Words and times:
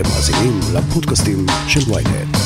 אתם 0.00 0.08
מאזינים 0.08 0.60
לפודקאסטים 0.74 1.46
של 1.68 1.92
ויינט. 1.92 2.36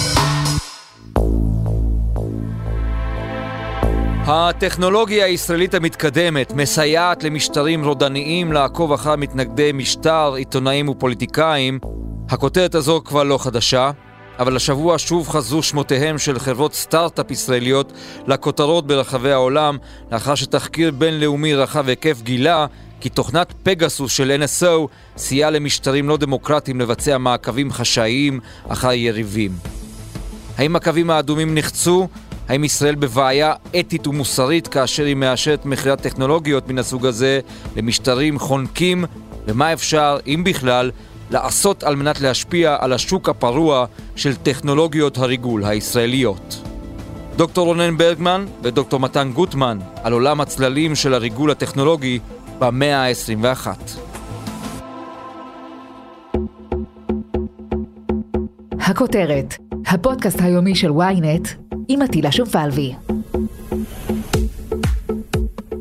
הטכנולוגיה 4.27 5.25
הישראלית 5.25 5.75
המתקדמת 5.75 6.53
מסייעת 6.53 7.25
למשטרים 7.25 7.85
רודניים 7.85 8.53
לעקוב 8.53 8.93
אחר 8.93 9.17
מתנגדי 9.17 9.71
משטר, 9.75 10.35
עיתונאים 10.37 10.89
ופוליטיקאים. 10.89 11.79
הכותרת 12.29 12.75
הזו 12.75 13.03
כבר 13.05 13.23
לא 13.23 13.39
חדשה, 13.39 13.91
אבל 14.39 14.57
השבוע 14.57 14.99
שוב 14.99 15.29
חזרו 15.29 15.63
שמותיהם 15.63 16.19
של 16.19 16.39
חברות 16.39 16.75
סטארט-אפ 16.75 17.31
ישראליות 17.31 17.93
לכותרות 18.27 18.87
ברחבי 18.87 19.33
העולם, 19.33 19.79
לאחר 20.13 20.35
שתחקיר 20.35 20.91
בינלאומי 20.91 21.55
רחב 21.55 21.89
היקף 21.89 22.23
גילה 22.23 22.67
כי 23.05 23.11
תוכנת 23.11 23.53
פגסוס 23.63 24.13
של 24.13 24.43
NSO 24.45 24.89
סייעה 25.17 25.51
למשטרים 25.51 26.09
לא 26.09 26.17
דמוקרטיים 26.17 26.81
לבצע 26.81 27.19
מעקבים 27.19 27.73
חשאיים 27.73 28.41
אחר 28.69 28.93
יריבים. 28.93 29.53
האם 30.59 30.77
הקווים 30.77 31.11
האדומים 31.11 31.55
נחצו? 31.55 32.09
האם 32.49 32.65
ישראל 32.65 32.95
בבעיה 32.95 33.55
אתית 33.81 34.07
ומוסרית 34.07 34.69
כאשר 34.69 35.05
היא 35.05 35.17
מאשרת 35.17 35.67
מכירת 35.67 36.01
טכנולוגיות 36.01 36.69
מן 36.69 36.79
הסוג 36.79 37.07
הזה 37.07 37.41
למשטרים 37.77 38.39
חונקים? 38.39 39.05
ומה 39.47 39.73
אפשר, 39.73 40.19
אם 40.27 40.43
בכלל, 40.45 40.91
לעשות 41.31 41.83
על 41.83 41.97
מנת 41.97 42.21
להשפיע 42.21 42.77
על 42.81 42.93
השוק 42.93 43.29
הפרוע 43.29 43.87
של 44.17 44.37
טכנולוגיות 44.37 45.19
הריגול 45.19 45.65
הישראליות? 45.65 46.63
דוקטור 47.37 47.67
רונן 47.67 47.97
ברגמן 47.97 48.47
ודוקטור 48.63 49.01
מתן 49.01 49.31
גוטמן 49.33 49.79
על 50.03 50.13
עולם 50.13 50.41
הצללים 50.41 50.95
של 50.95 51.15
הריגול 51.15 51.51
הטכנולוגי 51.51 52.19
במאה 52.65 53.09
ה-21. 53.09 53.69
הכותרת, 58.81 59.55
הפודקאסט 59.87 60.41
היומי 60.41 60.75
של 60.75 60.91
ynet 60.91 61.49
עם 61.89 62.03
עטילה 62.03 62.33
שומפלבי. 62.33 62.95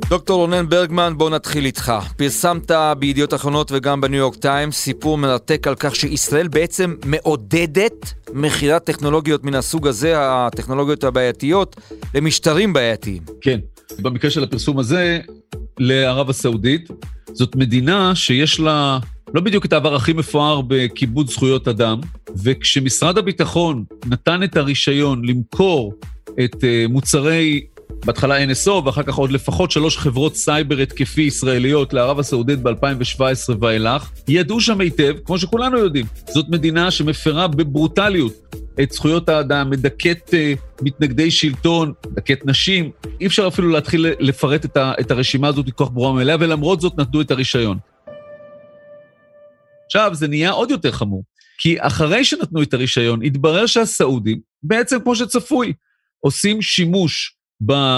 דוקטור 0.10 0.40
רונן 0.40 0.70
ברגמן, 0.70 1.14
בוא 1.18 1.30
נתחיל 1.30 1.66
איתך. 1.66 1.94
פרסמת 2.18 2.72
בידיעות 3.00 3.34
אחרונות 3.34 3.72
וגם 3.72 4.02
בניו 4.02 4.20
יורק 4.20 4.36
טיימס 4.36 4.78
סיפור 4.78 5.18
מרתק 5.18 5.68
על 5.68 5.76
כך 5.76 5.96
שישראל 5.96 6.48
בעצם 6.48 6.96
מעודדת 7.06 8.14
מכירת 8.34 8.84
טכנולוגיות 8.84 9.44
מן 9.44 9.56
הסוג 9.56 9.88
הזה, 9.88 10.14
הטכנולוגיות 10.18 11.04
הבעייתיות, 11.04 11.76
למשטרים 12.16 12.74
בעייתיים. 12.74 13.22
כן, 13.42 13.60
במקרה 14.00 14.32
של 14.32 14.44
הפרסום 14.44 14.80
הזה, 14.80 15.20
לערב 15.80 16.30
הסעודית. 16.30 16.90
זאת 17.34 17.56
מדינה 17.56 18.16
שיש 18.16 18.60
לה 18.60 19.00
לא 19.34 19.42
בדיוק 19.42 19.66
את 19.66 19.74
העבר 19.74 19.96
הכי 19.96 20.14
מפואר 20.14 20.62
בכיבוד 20.68 21.30
זכויות 21.30 21.68
אדם, 21.68 22.00
וכשמשרד 22.44 23.18
הביטחון 23.18 23.84
נתן 24.06 24.44
את 24.44 24.58
הרישיון 24.58 25.26
למכור 25.26 25.94
את 26.44 26.56
uh, 26.56 26.92
מוצרי, 26.92 27.66
בהתחלה 28.06 28.46
NSO 28.46 28.70
ואחר 28.70 29.04
כך 29.04 29.16
עוד 29.16 29.32
לפחות 29.32 29.72
שלוש 29.72 29.98
חברות 29.98 30.36
סייבר 30.36 30.78
התקפי 30.78 31.22
ישראליות 31.22 31.94
לערב 31.94 32.20
הסעודית 32.20 32.60
ב-2017 32.60 33.54
ואילך, 33.60 34.10
ידעו 34.28 34.62
שם 34.62 34.82
היטב, 34.82 35.14
כמו 35.26 35.40
שכולנו 35.40 35.78
יודעים, 35.78 36.06
זאת 36.30 36.50
מדינה 36.50 36.92
שמפרה 36.92 37.48
בברוטליות 37.48 38.34
את 38.84 38.92
זכויות 38.92 39.30
האדם, 39.30 39.70
מדכאת 39.70 40.30
uh, 40.30 40.60
מתנגדי 40.82 41.32
שלטון, 41.32 41.94
מדכאת 42.12 42.46
נשים. 42.46 42.92
אי 43.22 43.28
אפשר 43.28 43.48
אפילו 43.48 43.70
להתחיל 43.70 44.06
לפרט 44.20 44.66
את, 44.66 44.78
ה, 44.78 44.94
את 45.00 45.12
הרשימה 45.12 45.48
הזאת 45.48 45.68
מכוח 45.68 45.90
ברורה 45.90 46.14
מאליה, 46.14 46.38
ולמרות 46.40 46.82
זאת 46.82 46.98
נתנו 46.98 47.22
את 47.22 47.32
הרישיון. 47.32 47.78
עכשיו, 49.86 50.12
זה 50.14 50.28
נהיה 50.28 50.52
עוד 50.52 50.72
יותר 50.72 50.92
חמור, 50.92 51.24
כי 51.58 51.76
אחרי 51.80 52.26
שנתנו 52.26 52.62
את 52.62 52.74
הרישיון, 52.74 53.24
התברר 53.24 53.66
שהסעודים, 53.66 54.40
בעצם 54.64 55.00
כמו 55.04 55.16
שצפוי, 55.16 55.74
עושים 56.20 56.62
שימוש 56.62 57.38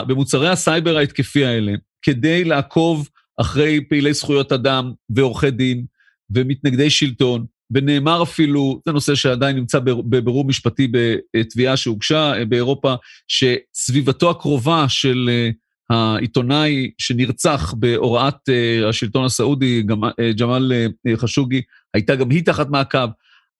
במוצרי 0.08 0.50
הסייבר 0.50 0.98
ההתקפי 0.98 1.46
האלה 1.46 1.74
כדי 2.02 2.44
לעקוב 2.44 3.09
אחרי 3.38 3.81
פעילי 3.90 4.14
זכויות 4.14 4.52
אדם 4.52 4.92
ועורכי 5.09 5.52
דין 5.52 5.86
ומתנגדי 6.30 6.90
שלטון, 6.90 7.46
ונאמר 7.72 8.24
אפילו, 8.24 8.81
זה 8.86 8.92
נושא 8.92 9.16
שעדיין 9.16 9.56
נמצא 9.56 9.80
בבירור 9.80 10.46
משפטי 10.46 10.88
בתביעה 11.36 11.78
שהוגשה 11.78 12.34
באירופה, 12.50 12.96
שסביבתו 13.28 14.30
הקרובה 14.30 14.86
של 14.90 15.30
אה, 15.30 15.50
העיתונאי 15.90 16.92
שנרצח 16.98 17.74
בהוראת 17.74 18.50
אה, 18.50 18.90
השלטון 18.90 19.25
הסעודי, 19.25 19.84
אה, 20.20 20.31
ג'מאל 20.31 20.72
חשוגי, 21.16 21.62
הייתה 21.94 22.16
גם 22.16 22.30
היא 22.30 22.46
תחת 22.46 22.70
מעקב. 22.70 23.08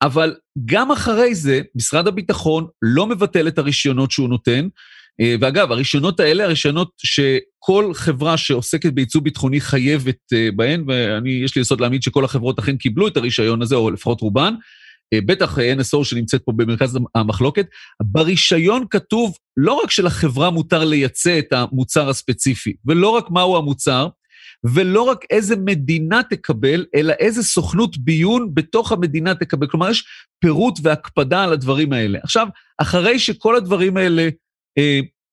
אבל 0.02 0.34
גם 0.64 0.92
אחרי 0.92 1.34
זה, 1.34 1.60
משרד 1.74 2.06
הביטחון 2.06 2.66
לא 2.82 3.06
מבטל 3.06 3.48
את 3.48 3.58
הרישיונות 3.58 4.10
שהוא 4.10 4.28
נותן. 4.28 4.68
ואגב, 5.40 5.72
הרישיונות 5.72 6.20
האלה, 6.20 6.44
הרישיונות 6.44 6.90
שכל 6.98 7.94
חברה 7.94 8.36
שעוסקת 8.36 8.92
בייצוא 8.92 9.20
ביטחוני 9.20 9.60
חייבת 9.60 10.18
בהן, 10.56 10.84
ואני, 10.86 11.30
יש 11.30 11.56
לי 11.56 11.62
יסוד 11.62 11.80
להעמיד 11.80 12.02
שכל 12.02 12.24
החברות 12.24 12.58
אכן 12.58 12.76
קיבלו 12.76 13.08
את 13.08 13.16
הרישיון 13.16 13.62
הזה, 13.62 13.74
או 13.74 13.90
לפחות 13.90 14.20
רובן, 14.20 14.54
בטח 15.14 15.58
NSO 15.58 16.04
שנמצאת 16.04 16.42
פה 16.44 16.52
במרכז 16.56 16.98
המחלוקת, 17.14 17.66
ברישיון 18.02 18.84
כתוב 18.90 19.36
לא 19.56 19.72
רק 19.84 19.90
שלחברה 19.90 20.50
מותר 20.50 20.84
לייצא 20.84 21.38
את 21.38 21.52
המוצר 21.52 22.08
הספציפי, 22.08 22.74
ולא 22.86 23.08
רק 23.08 23.30
מהו 23.30 23.56
המוצר, 23.56 24.08
ולא 24.64 25.02
רק 25.02 25.24
איזה 25.30 25.56
מדינה 25.56 26.20
תקבל, 26.30 26.84
אלא 26.94 27.12
איזה 27.18 27.42
סוכנות 27.42 27.98
ביון 27.98 28.54
בתוך 28.54 28.92
המדינה 28.92 29.34
תקבל. 29.34 29.66
כלומר, 29.66 29.90
יש 29.90 30.04
פירוט 30.40 30.78
והקפדה 30.82 31.44
על 31.44 31.52
הדברים 31.52 31.92
האלה. 31.92 32.18
עכשיו, 32.22 32.48
אחרי 32.78 33.18
שכל 33.18 33.56
הדברים 33.56 33.96
האלה 33.96 34.22
אה, 34.22 34.28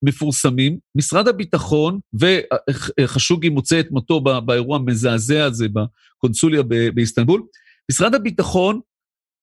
מפורסמים, 0.04 0.78
משרד 0.96 1.28
הביטחון, 1.28 1.98
וחשוגי 3.00 3.48
מוצא 3.48 3.80
את 3.80 3.90
מותו 3.90 4.20
באירוע 4.20 4.76
המזעזע 4.76 5.44
הזה 5.44 5.66
בקונסוליה 5.68 6.62
באיסטנבול, 6.94 7.42
משרד 7.90 8.14
הביטחון 8.14 8.80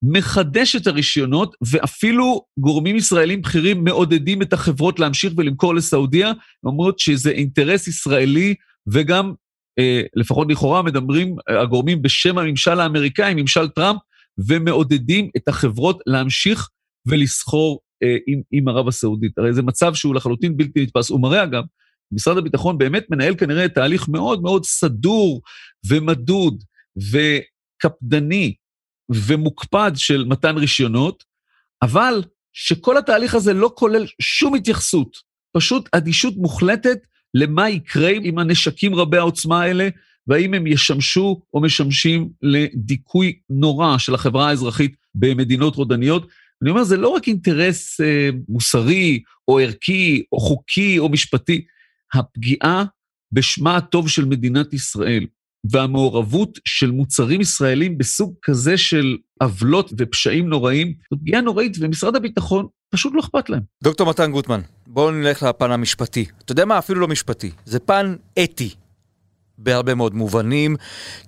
מחדש 0.03 0.75
את 0.75 0.88
הרישיונות, 0.88 1.56
ואפילו 1.61 2.45
גורמים 2.59 2.95
ישראלים 2.95 3.41
בכירים 3.41 3.84
מעודדים 3.84 4.41
את 4.41 4.53
החברות 4.53 5.00
להמשיך 5.00 5.34
ולמכור 5.38 5.75
לסעודיה, 5.75 6.31
אומרות 6.63 7.00
שזה 7.00 7.31
אינטרס 7.31 7.88
ישראלי, 7.88 8.56
וגם, 8.88 9.34
אה, 9.79 10.01
לפחות 10.16 10.47
לכאורה, 10.51 10.81
מדברים 10.81 11.35
אה, 11.50 11.61
הגורמים 11.61 12.01
בשם 12.01 12.38
הממשל 12.38 12.79
האמריקאי, 12.79 13.34
ממשל 13.34 13.67
טראמפ, 13.67 14.00
ומעודדים 14.47 15.29
את 15.38 15.47
החברות 15.47 16.00
להמשיך 16.07 16.69
ולסחור 17.06 17.79
אה, 17.79 17.91
עם, 18.28 18.41
עם 18.51 18.67
ערב 18.67 18.88
הסעודית. 18.88 19.38
הרי 19.38 19.53
זה 19.53 19.62
מצב 19.62 19.94
שהוא 19.94 20.16
לחלוטין 20.16 20.57
בלתי 20.57 20.84
נתפס. 20.84 21.09
הוא 21.09 21.22
מראה, 21.22 21.44
אגב, 21.44 21.63
משרד 22.12 22.38
הביטחון 22.38 22.78
באמת 22.78 23.06
מנהל 23.09 23.35
כנראה 23.35 23.69
תהליך 23.69 24.09
מאוד 24.09 24.41
מאוד 24.41 24.66
סדור 24.66 25.41
ומדוד 25.89 26.63
וקפדני 26.97 28.53
ומוקפד 29.09 29.91
של 29.95 30.25
מתן 30.28 30.57
רישיונות, 30.57 31.23
אבל 31.81 32.23
שכל 32.53 32.97
התהליך 32.97 33.35
הזה 33.35 33.53
לא 33.53 33.72
כולל 33.75 34.06
שום 34.22 34.56
התייחסות, 34.56 35.17
פשוט 35.57 35.90
אדישות 35.91 36.34
מוחלטת 36.38 36.97
למה 37.34 37.69
יקרה 37.69 38.11
עם 38.23 38.40
הנשקים 38.40 38.95
רבי 38.95 39.17
העוצמה 39.17 39.61
האלה, 39.61 39.90
והאם 40.28 40.53
הם 40.53 40.67
ישמשו 40.67 41.41
או 41.53 41.61
משמשים 41.61 42.29
לדיכוי 42.41 43.40
נורא 43.50 43.97
של 43.97 44.16
החברה 44.16 44.50
האזרחית 44.50 44.95
במדינות 45.16 45.75
רודניות. 45.75 46.28
אני 46.61 46.69
אומר, 46.69 46.83
זה 46.83 46.97
לא 46.97 47.07
רק 47.07 47.27
אינטרס 47.27 48.01
אה, 48.01 48.29
מוסרי, 48.49 49.22
או 49.47 49.59
ערכי, 49.59 50.23
או 50.31 50.39
חוקי, 50.39 50.99
או 50.99 51.09
משפטי, 51.09 51.66
הפגיעה 52.13 52.85
בשמה 53.31 53.77
הטוב 53.77 54.09
של 54.09 54.25
מדינת 54.25 54.73
ישראל, 54.73 55.25
והמעורבות 55.72 56.59
של 56.66 56.91
מוצרים 56.91 57.41
ישראלים 57.41 57.97
בסוג 57.97 58.33
כזה 58.44 58.77
של 58.77 59.17
עוולות 59.41 59.94
ופשעים 59.97 60.49
נוראים, 60.49 60.93
זו 61.11 61.19
פגיעה 61.19 61.41
נוראית, 61.41 61.78
ומשרד 61.79 62.16
הביטחון 62.16 62.67
פשוט 62.90 63.14
לא 63.16 63.19
אכפת 63.19 63.49
להם. 63.49 63.61
דוקטור 63.84 64.09
מתן 64.09 64.31
גוטמן, 64.31 64.61
בואו 64.87 65.11
נלך 65.11 65.43
לפן 65.43 65.72
המשפטי. 65.72 66.25
אתה 66.46 66.52
יודע 66.52 66.66
מה? 66.66 66.78
אפילו 66.78 66.99
לא 66.99 67.07
משפטי. 67.07 67.52
זה 67.66 67.79
פן 67.79 68.16
אתי. 68.43 68.69
בהרבה 69.63 69.96
מאוד 69.96 70.16
מובנים, 70.16 70.75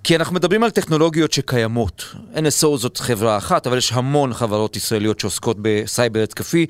כי 0.04 0.16
אנחנו 0.16 0.34
מדברים 0.34 0.64
על 0.64 0.70
טכנולוגיות 0.70 1.32
שקיימות. 1.32 2.14
NSO 2.34 2.76
זאת 2.76 2.96
חברה 2.96 3.36
אחת, 3.36 3.66
אבל 3.66 3.78
יש 3.78 3.92
המון 3.92 4.34
חברות 4.34 4.76
ישראליות 4.76 5.20
שעוסקות 5.20 5.56
בסייבר 5.62 6.22
התקפי. 6.22 6.66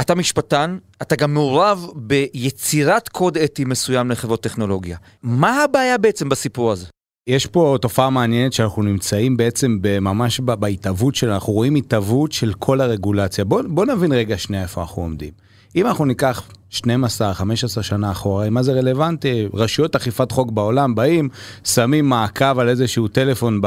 אתה 0.00 0.14
משפטן, 0.14 0.78
אתה 1.02 1.16
גם 1.16 1.34
מעורב 1.34 1.86
ביצירת 1.94 3.08
קוד 3.08 3.38
אתי 3.38 3.64
מסוים 3.64 4.10
לחברות 4.10 4.42
טכנולוגיה. 4.42 4.96
מה 5.22 5.62
הבעיה 5.62 5.98
בעצם 5.98 6.28
בסיפור 6.28 6.72
הזה? 6.72 6.86
יש 7.26 7.46
פה 7.46 7.76
תופעה 7.80 8.10
מעניינת 8.10 8.52
שאנחנו 8.52 8.82
נמצאים 8.82 9.36
בעצם 9.36 9.78
ממש 10.00 10.40
בהתהוות 10.40 11.14
של, 11.14 11.30
אנחנו 11.30 11.52
רואים 11.52 11.74
התהוות 11.74 12.32
של 12.32 12.52
כל 12.58 12.80
הרגולציה. 12.80 13.44
בוא, 13.44 13.62
בוא 13.68 13.84
נבין 13.84 14.12
רגע 14.12 14.38
שנייה 14.38 14.62
איפה 14.62 14.80
אנחנו 14.80 15.02
עומדים. 15.02 15.30
אם 15.76 15.86
אנחנו 15.86 16.04
ניקח 16.04 16.42
12, 16.70 17.34
15 17.34 17.82
שנה 17.82 18.10
אחורה, 18.10 18.50
מה 18.50 18.62
זה 18.62 18.72
רלוונטי? 18.72 19.48
רשויות 19.54 19.96
אכיפת 19.96 20.32
חוק 20.32 20.50
בעולם 20.50 20.94
באים, 20.94 21.28
שמים 21.64 22.08
מעקב 22.08 22.58
על 22.58 22.68
איזשהו 22.68 23.08
טלפון 23.08 23.60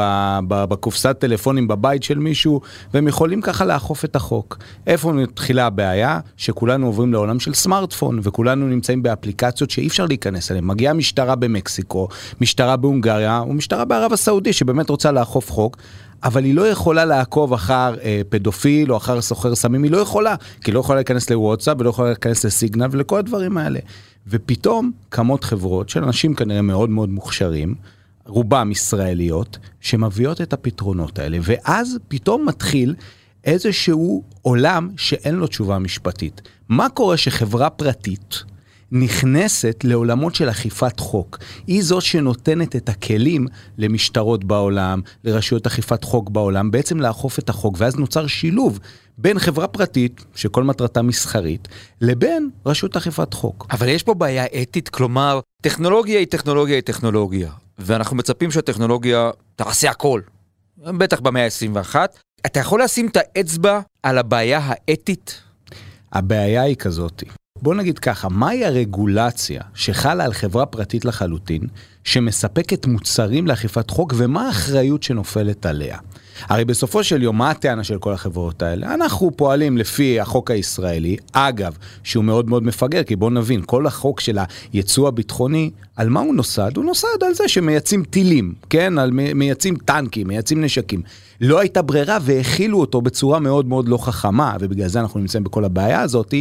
בקופסת 0.47 1.15
טלפונים 1.19 1.67
בבית 1.67 2.03
של 2.03 2.19
מישהו, 2.19 2.61
והם 2.93 3.07
יכולים 3.07 3.41
ככה 3.41 3.65
לאכוף 3.65 4.05
את 4.05 4.15
החוק. 4.15 4.57
איפה 4.87 5.11
מתחילה 5.11 5.65
הבעיה? 5.65 6.19
שכולנו 6.37 6.85
עוברים 6.85 7.13
לעולם 7.13 7.39
של 7.39 7.53
סמארטפון, 7.53 8.19
וכולנו 8.23 8.67
נמצאים 8.67 9.03
באפליקציות 9.03 9.69
שאי 9.69 9.87
אפשר 9.87 10.05
להיכנס 10.05 10.51
אליהן. 10.51 10.65
מגיעה 10.65 10.93
משטרה 10.93 11.35
במקסיקו, 11.35 12.07
משטרה 12.41 12.77
בהונגריה, 12.77 13.43
ומשטרה 13.47 13.85
בערב 13.85 14.13
הסעודי 14.13 14.53
שבאמת 14.53 14.89
רוצה 14.89 15.11
לאכוף 15.11 15.51
חוק. 15.51 15.77
אבל 16.25 16.43
היא 16.43 16.55
לא 16.55 16.67
יכולה 16.67 17.05
לעקוב 17.05 17.53
אחר 17.53 17.95
אה, 18.03 18.21
פדופיל 18.29 18.91
או 18.91 18.97
אחר 18.97 19.21
סוחר 19.21 19.55
סמים, 19.55 19.83
היא 19.83 19.91
לא 19.91 19.97
יכולה, 19.97 20.35
כי 20.61 20.71
היא 20.71 20.75
לא 20.75 20.79
יכולה 20.79 20.95
להיכנס 20.95 21.29
לוואטסאפ 21.29 21.77
ולא 21.79 21.89
יכולה 21.89 22.07
להיכנס 22.07 22.45
לסיגנל 22.45 22.87
ולכל 22.91 23.19
הדברים 23.19 23.57
האלה. 23.57 23.79
ופתאום 24.27 24.91
קמות 25.09 25.43
חברות 25.43 25.89
של 25.89 26.03
אנשים 26.03 26.33
כנראה 26.33 26.61
מאוד 26.61 26.89
מאוד 26.89 27.09
מוכשרים, 27.09 27.75
רובם 28.25 28.71
ישראליות, 28.71 29.57
שמביאות 29.81 30.41
את 30.41 30.53
הפתרונות 30.53 31.19
האלה, 31.19 31.37
ואז 31.41 31.97
פתאום 32.07 32.45
מתחיל 32.45 32.95
איזשהו 33.43 34.23
עולם 34.41 34.89
שאין 34.97 35.35
לו 35.35 35.47
תשובה 35.47 35.79
משפטית. 35.79 36.41
מה 36.69 36.89
קורה 36.89 37.17
שחברה 37.17 37.69
פרטית, 37.69 38.43
נכנסת 38.95 39.81
לעולמות 39.83 40.35
של 40.35 40.49
אכיפת 40.49 40.99
חוק. 40.99 41.37
היא 41.67 41.83
זו 41.83 42.01
שנותנת 42.01 42.75
את 42.75 42.89
הכלים 42.89 43.47
למשטרות 43.77 44.43
בעולם, 44.43 45.01
לרשויות 45.23 45.67
אכיפת 45.67 46.03
חוק 46.03 46.29
בעולם, 46.29 46.71
בעצם 46.71 46.99
לאכוף 46.99 47.39
את 47.39 47.49
החוק, 47.49 47.75
ואז 47.77 47.95
נוצר 47.95 48.27
שילוב 48.27 48.79
בין 49.17 49.39
חברה 49.39 49.67
פרטית, 49.67 50.25
שכל 50.35 50.63
מטרתה 50.63 51.01
מסחרית, 51.01 51.67
לבין 52.01 52.49
רשות 52.65 52.97
אכיפת 52.97 53.33
חוק. 53.33 53.67
אבל 53.71 53.87
יש 53.87 54.03
פה 54.03 54.13
בעיה 54.13 54.45
אתית, 54.61 54.89
כלומר, 54.89 55.39
טכנולוגיה 55.61 56.19
היא 56.19 56.27
טכנולוגיה 56.27 56.75
היא 56.75 56.83
טכנולוגיה, 56.83 57.51
ואנחנו 57.79 58.15
מצפים 58.15 58.51
שהטכנולוגיה 58.51 59.31
תעשה 59.55 59.89
הכל, 59.89 60.21
בטח 60.77 61.19
במאה 61.19 61.45
ה-21. 61.45 61.95
אתה 62.45 62.59
יכול 62.59 62.83
לשים 62.83 63.07
את 63.07 63.17
האצבע 63.17 63.79
על 64.03 64.17
הבעיה 64.17 64.59
האתית? 64.63 65.41
הבעיה 66.13 66.61
היא 66.61 66.75
כזאתי. 66.75 67.25
בוא 67.61 67.75
נגיד 67.75 67.99
ככה, 67.99 68.29
מהי 68.29 68.65
הרגולציה 68.65 69.61
שחלה 69.73 70.25
על 70.25 70.33
חברה 70.33 70.65
פרטית 70.65 71.05
לחלוטין, 71.05 71.61
שמספקת 72.03 72.85
מוצרים 72.85 73.47
לאכיפת 73.47 73.89
חוק, 73.89 74.13
ומה 74.17 74.47
האחריות 74.47 75.03
שנופלת 75.03 75.65
עליה? 75.65 75.97
הרי 76.41 76.65
בסופו 76.65 77.03
של 77.03 77.23
יום, 77.23 77.37
מה 77.37 77.49
הטענה 77.49 77.83
של 77.83 77.97
כל 77.97 78.13
החברות 78.13 78.61
האלה? 78.61 78.93
אנחנו 78.93 79.31
פועלים 79.35 79.77
לפי 79.77 80.19
החוק 80.19 80.51
הישראלי, 80.51 81.17
אגב, 81.31 81.77
שהוא 82.03 82.23
מאוד 82.23 82.49
מאוד 82.49 82.63
מפגר, 82.63 83.03
כי 83.03 83.15
בואו 83.15 83.29
נבין, 83.29 83.61
כל 83.65 83.87
החוק 83.87 84.19
של 84.19 84.37
היצוא 84.73 85.07
הביטחוני, 85.07 85.71
על 85.95 86.09
מה 86.09 86.19
הוא 86.19 86.35
נוסד? 86.35 86.71
הוא 86.75 86.85
נוסד 86.85 87.23
על 87.27 87.33
זה 87.33 87.47
שמייצאים 87.47 88.03
טילים, 88.03 88.53
כן? 88.69 88.97
על 88.97 89.11
מייצאים 89.11 89.75
טנקים, 89.75 90.27
מייצאים 90.27 90.61
נשקים. 90.61 91.01
לא 91.41 91.59
הייתה 91.59 91.81
ברירה 91.81 92.17
והכילו 92.21 92.79
אותו 92.79 93.01
בצורה 93.01 93.39
מאוד 93.39 93.65
מאוד 93.65 93.87
לא 93.87 93.97
חכמה, 93.97 94.55
ובגלל 94.59 94.87
זה 94.87 94.99
אנחנו 94.99 95.19
נמצאים 95.19 95.43
בכל 95.43 95.65
הבעיה 95.65 96.01
הזאת, 96.01 96.33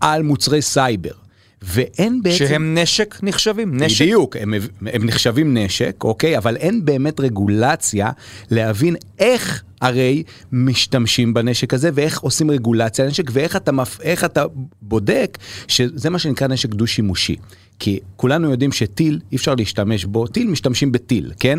על 0.00 0.22
מוצרי 0.22 0.62
סייבר. 0.62 1.25
ואין 1.62 2.22
בעצם... 2.22 2.36
שהם 2.36 2.78
נשק 2.78 3.16
נחשבים? 3.22 3.76
נשק? 3.76 4.04
בדיוק, 4.04 4.36
הם, 4.36 4.54
הם 4.86 5.04
נחשבים 5.04 5.56
נשק, 5.56 6.04
אוקיי? 6.04 6.38
אבל 6.38 6.56
אין 6.56 6.84
באמת 6.84 7.20
רגולציה 7.20 8.10
להבין 8.50 8.96
איך 9.18 9.62
הרי 9.80 10.22
משתמשים 10.52 11.34
בנשק 11.34 11.74
הזה 11.74 11.90
ואיך 11.94 12.20
עושים 12.20 12.50
רגולציה 12.50 13.04
לנשק 13.04 13.30
ואיך 13.32 13.56
אתה, 13.56 13.72
מפ... 13.72 14.00
אתה 14.24 14.44
בודק 14.82 15.38
שזה 15.68 16.10
מה 16.10 16.18
שנקרא 16.18 16.48
נשק 16.48 16.74
דו-שימושי. 16.74 17.36
כי 17.78 18.00
כולנו 18.16 18.50
יודעים 18.50 18.72
שטיל, 18.72 19.20
אי 19.32 19.36
אפשר 19.36 19.54
להשתמש 19.54 20.04
בו, 20.04 20.26
טיל 20.26 20.46
משתמשים 20.46 20.92
בטיל, 20.92 21.32
כן? 21.40 21.58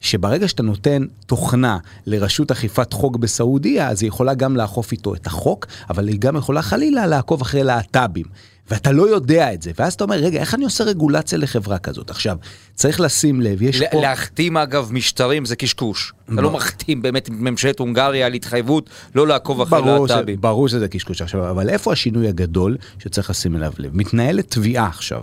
שברגע 0.00 0.48
שאתה 0.48 0.62
נותן 0.62 1.04
תוכנה 1.26 1.78
לרשות 2.06 2.50
אכיפת 2.50 2.92
חוק 2.92 3.16
בסעודיה, 3.16 3.88
אז 3.88 4.02
היא 4.02 4.08
יכולה 4.08 4.34
גם 4.34 4.56
לאכוף 4.56 4.92
איתו 4.92 5.14
את 5.14 5.26
החוק, 5.26 5.66
אבל 5.90 6.08
היא 6.08 6.18
גם 6.18 6.36
יכולה 6.36 6.62
חלילה 6.62 7.06
לעקוב 7.06 7.40
אחרי 7.40 7.64
להט"בים. 7.64 8.26
ואתה 8.70 8.92
לא 8.92 9.08
יודע 9.08 9.54
את 9.54 9.62
זה, 9.62 9.70
ואז 9.78 9.94
אתה 9.94 10.04
אומר, 10.04 10.16
רגע, 10.16 10.40
איך 10.40 10.54
אני 10.54 10.64
עושה 10.64 10.84
רגולציה 10.84 11.38
לחברה 11.38 11.78
כזאת? 11.78 12.10
עכשיו, 12.10 12.36
צריך 12.74 13.00
לשים 13.00 13.40
לב, 13.40 13.62
יש 13.62 13.82
פה... 13.90 14.00
להחתים 14.00 14.56
אגב 14.56 14.88
משטרים 14.92 15.44
זה 15.44 15.56
קשקוש. 15.56 16.12
אתה 16.32 16.40
לא 16.42 16.50
מחתים 16.50 17.02
באמת 17.02 17.28
עם 17.28 17.44
ממשלת 17.44 17.78
הונגריה 17.78 18.26
על 18.26 18.34
התחייבות 18.34 18.90
לא 19.14 19.26
לעקוב 19.26 19.60
אחרי 19.60 19.80
להט"בים. 20.08 20.40
ברור 20.40 20.68
שזה 20.68 20.88
קשקוש 20.88 21.22
עכשיו, 21.22 21.50
אבל 21.50 21.68
איפה 21.68 21.92
השינוי 21.92 22.28
הגדול 22.28 22.76
שצריך 22.98 23.30
לשים 23.30 23.56
אליו 23.56 23.72
לב? 23.78 23.96
מתנהלת 23.96 24.50
תביעה 24.50 24.86
עכשיו 24.86 25.22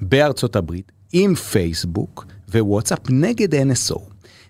בארצות 0.00 0.56
הברית 0.56 0.92
עם 1.12 1.34
פייסבוק 1.34 2.26
ווואטסאפ 2.54 2.98
נגד 3.10 3.54
NSO. 3.54 4.00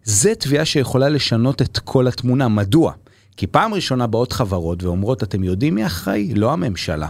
זה 0.05 0.35
תביעה 0.35 0.65
שיכולה 0.65 1.09
לשנות 1.09 1.63
את 1.63 1.79
כל 1.79 2.09
התמונה. 2.09 2.49
מדוע? 2.49 2.93
כי 3.37 3.47
פעם 3.47 3.75
ראשונה 3.75 4.07
באות 4.07 4.33
חברות 4.33 4.83
ואומרות, 4.83 5.23
אתם 5.23 5.45
יודעים 5.45 5.75
מי 5.75 5.87
אחראי? 5.87 6.35
לא 6.35 6.53
הממשלה. 6.53 7.09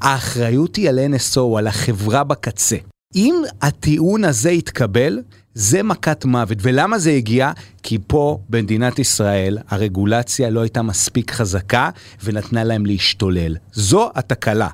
האחריות 0.00 0.76
היא 0.76 0.88
על 0.88 0.98
NSO, 0.98 1.58
על 1.58 1.66
החברה 1.66 2.24
בקצה. 2.24 2.76
אם 3.14 3.34
הטיעון 3.62 4.24
הזה 4.24 4.50
יתקבל, 4.50 5.18
זה 5.54 5.82
מכת 5.82 6.24
מוות. 6.24 6.58
ולמה 6.62 6.98
זה 6.98 7.10
הגיע? 7.10 7.52
כי 7.82 7.98
פה, 8.06 8.38
במדינת 8.48 8.98
ישראל, 8.98 9.58
הרגולציה 9.68 10.50
לא 10.50 10.60
הייתה 10.60 10.82
מספיק 10.82 11.30
חזקה 11.32 11.90
ונתנה 12.24 12.64
להם 12.64 12.86
להשתולל. 12.86 13.56
זו 13.72 14.10
התקלה. 14.14 14.68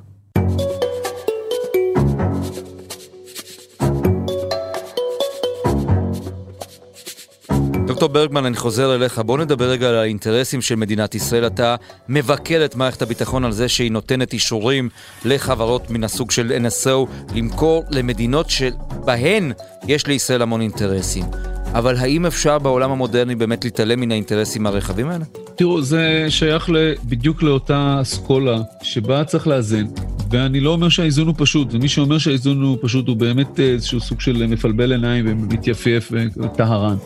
דוקטור 7.97 8.09
ברגמן, 8.09 8.47
אני 8.47 8.57
חוזר 8.57 8.95
אליך. 8.95 9.19
בוא 9.19 9.39
נדבר 9.39 9.71
רגע 9.71 9.89
על 9.89 9.95
האינטרסים 9.95 10.63
של 10.63 10.75
מדינת 10.75 11.15
ישראל. 11.15 11.47
אתה 11.47 11.77
מבקר 12.09 12.63
את 12.65 12.77
מערכת 12.77 13.03
הביטחון 13.03 13.45
על 13.45 13.53
זה 13.53 13.69
שהיא 13.69 13.93
נותנת 13.93 14.33
אישורים 14.33 14.89
לחברות 15.25 15.91
מן 15.91 16.05
הסוג 16.05 16.31
של 16.31 16.53
NSO 16.67 17.11
למכור 17.35 17.85
למדינות 17.91 18.51
שבהן 18.51 19.53
יש 19.89 20.07
לישראל 20.07 20.43
המון 20.43 20.61
אינטרסים. 20.61 21.25
אבל 21.73 21.97
האם 21.97 22.27
אפשר 22.27 22.59
בעולם 22.59 22.91
המודרני 22.91 23.35
באמת 23.35 23.65
להתעלם 23.65 24.01
מן 24.01 24.11
האינטרסים 24.11 24.67
הרחבים 24.67 25.09
האלה? 25.09 25.25
תראו, 25.55 25.83
זה 25.83 26.27
שייך 26.29 26.69
בדיוק 27.05 27.43
לאותה 27.43 27.99
אסכולה 28.03 28.59
שבה 28.83 29.25
צריך 29.25 29.47
לאזן, 29.47 29.85
ואני 30.31 30.61
לא 30.61 30.71
אומר 30.71 30.89
שהאיזון 30.89 31.27
הוא 31.27 31.35
פשוט, 31.39 31.69
ומי 31.75 31.89
שאומר 31.89 32.19
שהאיזון 32.19 32.63
הוא 32.63 32.79
פשוט 32.83 33.09
הוא 33.09 33.17
באמת 33.17 33.61
איזשהו 33.61 34.01
סוג 34.01 34.21
של 34.21 34.47
מפלבל 34.47 34.93
עיניים 34.93 35.25
ומתייפייף 35.29 36.13
וטהרן. 36.37 36.97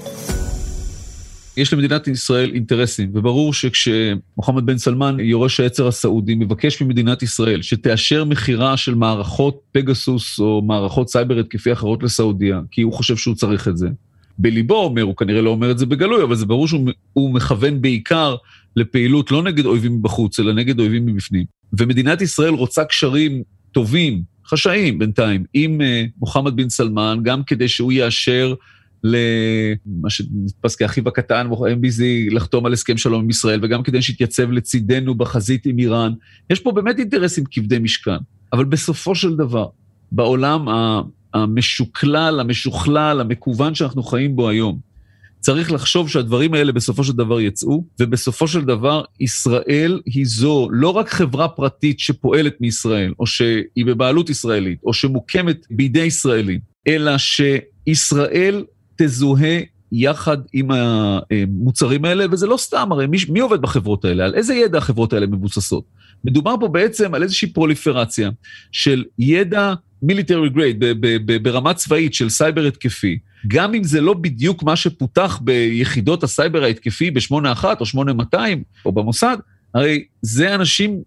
יש 1.57 1.73
למדינת 1.73 2.09
ישראל 2.09 2.51
אינטרסים, 2.55 3.11
וברור 3.15 3.55
שכשמוחמד 3.55 4.67
בן 4.67 4.79
סלמן, 4.79 5.21
יורש 5.21 5.61
העצר 5.61 5.89
הסעודי, 5.89 6.35
מבקש 6.35 6.83
ממדינת 6.83 7.23
ישראל 7.23 7.63
שתאשר 7.63 8.25
מכירה 8.25 8.77
של 8.77 8.95
מערכות 8.95 9.61
פגסוס 9.73 10.41
או 10.41 10.63
מערכות 10.63 11.09
סייבר 11.09 11.39
התקפי 11.39 11.73
אחרות 11.73 12.03
לסעודיה, 12.03 12.61
כי 12.71 12.83
הוא 12.83 12.93
חושב 12.93 13.17
שהוא 13.17 13.35
צריך 13.35 13.69
את 13.69 13.77
זה. 13.77 13.89
בליבו 14.39 14.85
אומר, 14.85 15.03
הוא 15.03 15.17
כנראה 15.17 15.43
לא 15.43 15.51
אומר 15.51 15.71
את 15.71 15.79
זה 15.79 15.87
בגלוי, 15.87 16.23
אבל 16.23 16.35
זה 16.35 16.47
ברור 16.47 16.69
שהוא 16.69 17.35
מכוון 17.35 17.81
בעיקר 17.81 18.37
לפעילות 18.77 19.31
לא 19.31 19.43
נגד 19.43 19.67
אויבים 19.67 19.95
מבחוץ, 19.95 20.41
אלא 20.41 20.53
נגד 20.53 20.81
אויבים 20.81 21.07
מבפנים. 21.07 21.45
ומדינת 21.79 22.21
ישראל 22.21 22.55
רוצה 22.55 22.85
קשרים 22.85 23.43
טובים, 23.73 24.23
חשאיים 24.47 24.99
בינתיים, 24.99 25.45
עם 25.55 25.81
uh, 25.81 26.11
מוחמד 26.19 26.57
בן 26.57 26.69
סלמן, 26.69 27.19
גם 27.23 27.43
כדי 27.45 27.69
שהוא 27.69 27.93
יאשר 27.93 28.55
למה 29.05 30.11
שנתפס 30.11 30.77
כאחיו 30.77 31.09
הקטן, 31.09 31.47
MBZ, 31.51 32.03
לחתום 32.31 32.67
על 32.67 32.73
הסכם 32.73 32.97
שלום 32.97 33.23
עם 33.23 33.31
ישראל, 33.31 33.61
וגם 33.63 33.83
כדי 33.83 34.03
שיתייצב 34.03 34.51
לצידנו 34.51 35.15
בחזית 35.15 35.67
עם 35.67 35.79
איראן. 35.79 36.13
יש 36.51 36.61
פה 36.61 36.73
באמת 36.73 36.99
אינטרסים 36.99 37.45
כבדי 37.51 37.79
משכן, 37.79 38.19
אבל 38.53 38.65
בסופו 38.65 39.15
של 39.15 39.37
דבר, 39.37 39.67
בעולם 40.13 40.67
המשוקלל, 41.35 42.41
המשוכלל, 42.41 43.21
המקוון 43.21 43.75
שאנחנו 43.75 44.03
חיים 44.03 44.37
בו 44.37 44.49
היום, 44.49 44.91
צריך 45.41 45.73
לחשוב 45.73 46.09
שהדברים 46.09 46.55
האלה 46.55 46.73
בסופו 46.73 47.05
של 47.05 47.13
דבר 47.13 47.41
יצאו, 47.41 47.85
ובסופו 48.01 48.49
של 48.49 48.65
דבר 48.65 49.03
ישראל 49.21 50.01
היא 50.07 50.27
זו, 50.27 50.69
לא 50.71 50.89
רק 50.89 51.09
חברה 51.09 51.49
פרטית 51.49 52.01
שפועלת 52.01 52.61
מישראל, 52.61 53.13
או 53.19 53.27
שהיא 53.27 53.87
בבעלות 53.87 54.31
ישראלית, 54.31 54.79
או 54.85 54.93
שמוקמת 54.93 55.67
בידי 55.71 56.03
ישראלים, 56.03 56.61
אלא 56.87 57.13
שישראל 57.19 58.65
תזוהה 59.03 59.59
יחד 59.93 60.39
עם 60.53 60.69
המוצרים 60.71 62.05
האלה, 62.05 62.25
וזה 62.31 62.47
לא 62.47 62.57
סתם, 62.57 62.93
הרי 62.93 63.07
מי, 63.07 63.17
מי 63.29 63.41
עובד 63.41 63.63
בחברות 63.63 64.05
האלה? 64.05 64.25
על 64.25 64.35
איזה 64.35 64.55
ידע 64.55 64.79
החברות 64.79 65.13
האלה 65.13 65.27
מבוססות? 65.27 65.85
מדובר 66.25 66.55
פה 66.61 66.69
בעצם 66.69 67.15
על 67.15 67.23
איזושהי 67.23 67.53
פרוליפרציה 67.53 68.31
של 68.73 69.05
ידע 69.19 69.75
military 70.03 70.49
grade 70.49 70.85
ברמה 71.43 71.75
צבאית 71.75 72.15
של 72.15 72.29
סייבר 72.29 72.67
התקפי, 72.67 73.19
גם 73.49 73.75
אם 73.75 73.85
זה 73.85 74.01
לא 74.01 74.15
בדיוק 74.15 74.63
מה 74.63 74.77
שפותח 74.77 75.41
ביחידות 75.43 76.23
הסייבר 76.23 76.63
ההתקפי 76.65 77.11
ב-81 77.11 77.65
או 77.81 77.87
8200 77.87 78.63
או 78.85 78.93
במוסד, 78.93 79.37
הרי 79.75 80.05
זה 80.23 80.55
אנשים 80.55 81.03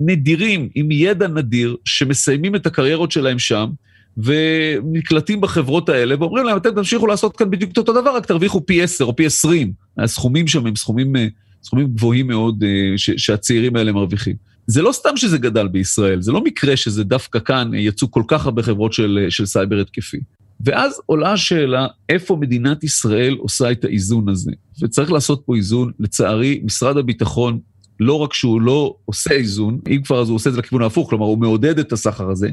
נדירים, 0.00 0.68
עם 0.74 0.90
ידע 0.90 1.28
נדיר, 1.28 1.76
שמסיימים 1.84 2.54
את 2.54 2.66
הקריירות 2.66 3.12
שלהם 3.12 3.38
שם, 3.38 3.70
ונקלטים 4.16 5.40
בחברות 5.40 5.88
האלה, 5.88 6.14
ואומרים 6.18 6.46
להם, 6.46 6.56
אתם 6.56 6.70
תמשיכו 6.70 7.06
לעשות 7.06 7.36
כאן 7.36 7.50
בדיוק 7.50 7.72
את 7.72 7.78
אותו 7.78 7.92
דבר, 8.00 8.16
רק 8.16 8.26
תרוויחו 8.26 8.66
פי 8.66 8.82
10 8.82 9.04
או 9.04 9.16
פי 9.16 9.26
20. 9.26 9.72
הסכומים 9.98 10.46
שם 10.46 10.66
הם 10.66 10.76
סכומים, 10.76 11.16
אה, 11.16 11.26
סכומים 11.64 11.86
גבוהים 11.86 12.26
מאוד 12.26 12.64
אה, 12.64 12.98
ש, 12.98 13.10
שהצעירים 13.16 13.76
האלה 13.76 13.92
מרוויחים. 13.92 14.36
זה 14.66 14.82
לא 14.82 14.92
סתם 14.92 15.16
שזה 15.16 15.38
גדל 15.38 15.68
בישראל, 15.68 16.22
זה 16.22 16.32
לא 16.32 16.44
מקרה 16.44 16.76
שזה 16.76 17.04
דווקא 17.04 17.38
כאן 17.38 17.70
יצאו 17.74 18.10
כל 18.10 18.22
כך 18.28 18.44
הרבה 18.44 18.62
חברות 18.62 18.92
של, 18.92 19.26
של 19.30 19.46
סייבר 19.46 19.80
התקפי. 19.80 20.20
ואז 20.60 21.00
עולה 21.06 21.32
השאלה, 21.32 21.86
איפה 22.08 22.36
מדינת 22.36 22.84
ישראל 22.84 23.36
עושה 23.38 23.72
את 23.72 23.84
האיזון 23.84 24.28
הזה? 24.28 24.52
וצריך 24.82 25.12
לעשות 25.12 25.42
פה 25.46 25.56
איזון. 25.56 25.92
לצערי, 26.00 26.60
משרד 26.64 26.96
הביטחון, 26.96 27.58
לא 28.00 28.18
רק 28.18 28.34
שהוא 28.34 28.60
לא 28.60 28.96
עושה 29.04 29.34
איזון, 29.34 29.78
אם 29.90 30.02
כבר 30.04 30.20
אז 30.20 30.28
הוא 30.28 30.36
עושה 30.36 30.50
את 30.50 30.54
זה 30.54 30.60
לכיוון 30.60 30.82
ההפוך, 30.82 31.10
כלומר 31.10 31.26
הוא 31.26 31.38
מעודד 31.38 31.78
את 31.78 31.92
הסחר 31.92 32.30
הזה, 32.30 32.50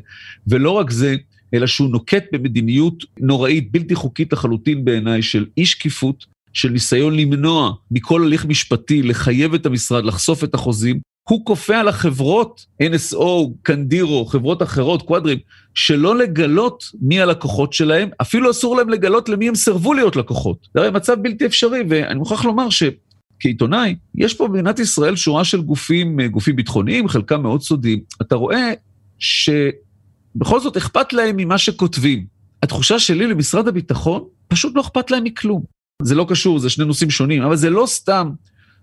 ולא 0.48 0.72
רק 0.72 0.92
זה, 0.92 1.16
אלא 1.54 1.68
שהוא 1.68 1.90
נוקט 1.90 2.24
במדיניות 2.32 3.04
נוראית, 3.20 3.72
בלתי 3.72 3.96
חוקית 3.96 4.34
לחלוטין 4.34 4.86
בעיניי, 4.86 5.22
של 5.22 5.46
אי 5.58 5.66
שקיפות, 5.66 6.26
של 6.54 6.70
ניסיון 6.70 7.16
למנוע 7.16 7.74
מכל 7.92 8.24
הליך 8.24 8.46
משפטי, 8.46 9.04
לחייב 9.04 9.54
את 9.54 9.66
המשרד, 9.66 10.06
לחשוף 10.06 10.44
את 10.44 10.54
החוזים. 10.54 11.00
הוא 11.30 11.46
כופה 11.46 11.78
על 11.78 11.88
החברות, 11.88 12.66
NSO, 12.84 13.50
קנדירו, 13.62 14.26
חברות 14.26 14.62
אחרות, 14.62 15.02
קוואדרים, 15.02 15.38
שלא 15.74 16.18
לגלות 16.18 16.84
מי 17.02 17.22
הלקוחות 17.22 17.74
שלהם, 17.74 18.10
אפילו 18.22 18.52
אסור 18.52 18.78
להם 18.78 18.90
לגלות 18.90 19.30
למי 19.30 19.48
הם 19.48 19.56
סירבו 19.56 19.94
להיות 19.94 20.16
לקוחות. 20.16 20.68
זה 20.74 20.80
הרי 20.80 20.92
מצב 20.92 21.18
בלתי 21.22 21.46
אפשרי, 21.46 21.80
ואני 21.90 22.20
מוכרח 22.20 22.46
לומר 22.46 22.68
שכעיתונאי, 22.70 23.96
יש 24.16 24.34
פה 24.34 24.48
במדינת 24.48 24.80
ישראל 24.80 25.16
שורה 25.16 25.44
של 25.44 25.62
גופים, 25.62 26.22
גופים 26.22 26.56
ביטחוניים, 26.56 27.08
חלקם 27.08 27.42
מאוד 27.42 27.62
סודיים. 27.62 28.00
אתה 28.22 28.36
רואה 28.36 28.74
ש... 29.20 29.50
בכל 30.36 30.60
זאת 30.60 30.78
אכפת 30.78 31.14
להם 31.14 31.38
ממה 31.38 31.58
שכותבים. 31.58 32.26
התחושה 32.64 33.00
שלי 33.00 33.28
למשרד 33.28 33.68
הביטחון, 33.68 34.24
פשוט 34.48 34.76
לא 34.76 34.82
אכפת 34.82 35.12
להם 35.12 35.24
מכלום. 35.24 35.64
זה 36.02 36.16
לא 36.16 36.26
קשור, 36.30 36.60
זה 36.60 36.70
שני 36.70 36.86
נושאים 36.86 37.10
שונים, 37.10 37.44
אבל 37.44 37.56
זה 37.56 37.70
לא 37.70 37.86
סתם 37.88 38.32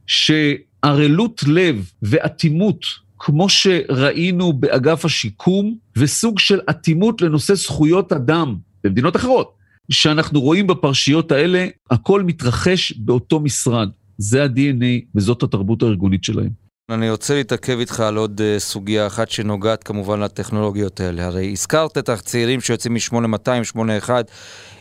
שערלות 0.06 1.42
לב 1.46 1.90
ואטימות, 2.02 2.84
כמו 3.18 3.48
שראינו 3.48 4.52
באגף 4.52 5.04
השיקום, 5.04 5.76
וסוג 5.96 6.38
של 6.38 6.60
אטימות 6.70 7.22
לנושא 7.22 7.54
זכויות 7.54 8.12
אדם 8.12 8.56
במדינות 8.84 9.16
אחרות, 9.16 9.54
שאנחנו 9.90 10.40
רואים 10.40 10.66
בפרשיות 10.66 11.32
האלה, 11.32 11.66
הכל 11.90 12.22
מתרחש 12.22 12.92
באותו 12.92 13.40
משרד. 13.40 13.88
זה 14.18 14.44
ה-DNA 14.44 15.04
וזאת 15.14 15.42
התרבות 15.42 15.82
הארגונית 15.82 16.24
שלהם. 16.24 16.67
אני 16.90 17.10
רוצה 17.10 17.34
להתעכב 17.34 17.78
איתך 17.78 18.00
על 18.00 18.16
עוד 18.16 18.40
uh, 18.40 18.60
סוגיה 18.60 19.06
אחת 19.06 19.30
שנוגעת 19.30 19.84
כמובן 19.84 20.20
לטכנולוגיות 20.20 21.00
האלה. 21.00 21.26
הרי 21.26 21.52
הזכרת 21.52 21.98
את 21.98 22.08
הצעירים 22.08 22.60
שיוצאים 22.60 22.94
מ-8200, 22.94 23.64
81. 23.64 24.30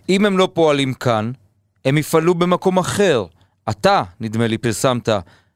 אם 0.09 0.25
הם 0.25 0.37
לא 0.37 0.49
פועלים 0.53 0.93
כאן, 0.93 1.31
הם 1.85 1.97
יפעלו 1.97 2.35
במקום 2.35 2.77
אחר. 2.77 3.25
אתה, 3.69 4.03
נדמה 4.19 4.47
לי, 4.47 4.57
פרסמת 4.57 5.09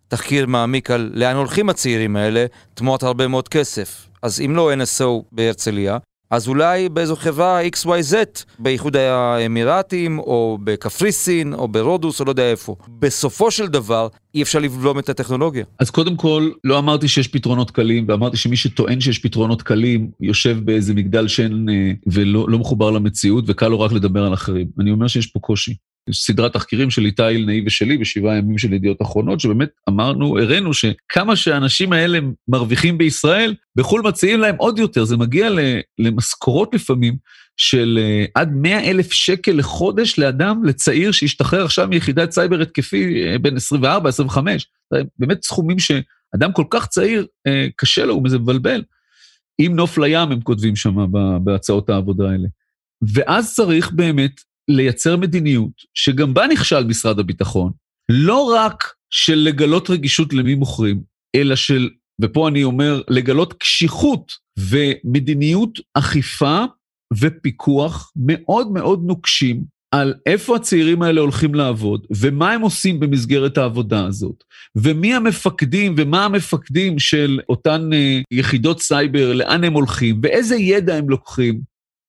תחקיר 0.07 0.45
מעמיק 0.45 0.91
על 0.91 1.11
לאן 1.13 1.35
הולכים 1.35 1.69
הצעירים 1.69 2.15
האלה, 2.15 2.45
תמורת 2.73 3.03
הרבה 3.03 3.27
מאוד 3.27 3.47
כסף. 3.47 4.07
אז 4.21 4.41
אם 4.41 4.55
לא 4.55 4.73
NSO 4.73 5.23
בהרצליה, 5.31 5.97
אז 6.31 6.47
אולי 6.47 6.89
באיזו 6.89 7.15
חברה 7.15 7.61
XYZ, 7.67 8.15
באיחוד 8.59 8.97
האמירתים, 8.97 10.19
או 10.19 10.57
בקפריסין, 10.63 11.53
או 11.53 11.67
ברודוס, 11.67 12.19
או 12.19 12.25
לא 12.25 12.31
יודע 12.31 12.51
איפה. 12.51 12.75
בסופו 12.99 13.51
של 13.51 13.67
דבר, 13.67 14.07
אי 14.35 14.41
אפשר 14.41 14.59
לבלום 14.59 14.99
את 14.99 15.09
הטכנולוגיה. 15.09 15.65
אז 15.79 15.89
קודם 15.89 16.15
כל, 16.15 16.49
לא 16.63 16.79
אמרתי 16.79 17.07
שיש 17.07 17.27
פתרונות 17.27 17.71
קלים, 17.71 18.05
ואמרתי 18.07 18.37
שמי 18.37 18.57
שטוען 18.57 18.99
שיש 18.99 19.19
פתרונות 19.19 19.61
קלים, 19.61 20.11
יושב 20.19 20.57
באיזה 20.65 20.93
מגדל 20.93 21.27
שן 21.27 21.69
אה, 21.69 21.91
ולא 22.07 22.45
לא 22.49 22.59
מחובר 22.59 22.91
למציאות, 22.91 23.43
וקל 23.47 23.67
לו 23.67 23.79
רק 23.79 23.91
לדבר 23.91 24.25
על 24.25 24.33
אחרים. 24.33 24.67
אני 24.79 24.91
אומר 24.91 25.07
שיש 25.07 25.27
פה 25.27 25.39
קושי. 25.39 25.75
סדרת 26.11 26.53
תחקירים 26.53 26.89
של 26.89 27.05
איתי 27.05 27.23
אלנאי 27.23 27.63
ושלי 27.65 27.97
בשבעה 27.97 28.37
ימים 28.37 28.57
של 28.57 28.73
ידיעות 28.73 29.01
אחרונות, 29.01 29.39
שבאמת 29.39 29.69
אמרנו, 29.89 30.39
הראינו 30.39 30.73
שכמה 30.73 31.35
שהאנשים 31.35 31.93
האלה 31.93 32.19
מרוויחים 32.47 32.97
בישראל, 32.97 33.55
בחו"ל 33.75 34.01
מציעים 34.01 34.39
להם 34.39 34.55
עוד 34.57 34.79
יותר, 34.79 35.03
זה 35.03 35.17
מגיע 35.17 35.49
למשכורות 35.99 36.73
לפעמים 36.73 37.17
של 37.57 37.99
uh, 38.01 38.31
עד 38.35 38.51
100 38.53 38.79
אלף 38.79 39.11
שקל 39.11 39.51
לחודש 39.51 40.19
לאדם, 40.19 40.63
לצעיר 40.63 41.11
שהשתחרר 41.11 41.65
עכשיו 41.65 41.87
מיחידת 41.87 42.31
סייבר 42.31 42.61
התקפי 42.61 43.23
בין 43.41 43.55
24-25. 43.57 44.37
באמת 45.19 45.43
סכומים 45.43 45.79
שאדם 45.79 46.53
כל 46.53 46.65
כך 46.69 46.87
צעיר, 46.87 47.25
uh, 47.47 47.51
קשה 47.75 48.05
לו, 48.05 48.13
הוא 48.13 48.23
מבלבל. 48.23 48.83
עם 49.57 49.75
נוף 49.75 49.97
לים 49.97 50.31
הם 50.31 50.41
כותבים 50.41 50.75
שם 50.75 50.95
בהצעות 51.43 51.89
העבודה 51.89 52.29
האלה. 52.29 52.47
ואז 53.13 53.53
צריך 53.53 53.91
באמת 53.91 54.31
לייצר 54.75 55.17
מדיניות, 55.17 55.71
שגם 55.93 56.33
בה 56.33 56.47
נכשל 56.47 56.83
משרד 56.83 57.19
הביטחון, 57.19 57.71
לא 58.11 58.53
רק 58.55 58.93
של 59.09 59.35
לגלות 59.35 59.89
רגישות 59.89 60.33
למי 60.33 60.55
מוכרים, 60.55 61.01
אלא 61.35 61.55
של, 61.55 61.89
ופה 62.21 62.47
אני 62.47 62.63
אומר, 62.63 63.01
לגלות 63.09 63.53
קשיחות 63.53 64.31
ומדיניות 64.59 65.79
אכיפה 65.93 66.63
ופיקוח 67.13 68.11
מאוד 68.15 68.71
מאוד 68.71 69.03
נוקשים 69.05 69.63
על 69.91 70.13
איפה 70.25 70.55
הצעירים 70.55 71.01
האלה 71.01 71.21
הולכים 71.21 71.55
לעבוד, 71.55 72.07
ומה 72.17 72.51
הם 72.51 72.61
עושים 72.61 72.99
במסגרת 72.99 73.57
העבודה 73.57 74.05
הזאת, 74.05 74.43
ומי 74.75 75.13
המפקדים 75.13 75.95
ומה 75.97 76.25
המפקדים 76.25 76.99
של 76.99 77.39
אותן 77.49 77.89
uh, 77.93 78.23
יחידות 78.31 78.81
סייבר, 78.81 79.33
לאן 79.33 79.63
הם 79.63 79.73
הולכים, 79.73 80.19
ואיזה 80.23 80.55
ידע 80.55 80.95
הם 80.95 81.09
לוקחים, 81.09 81.61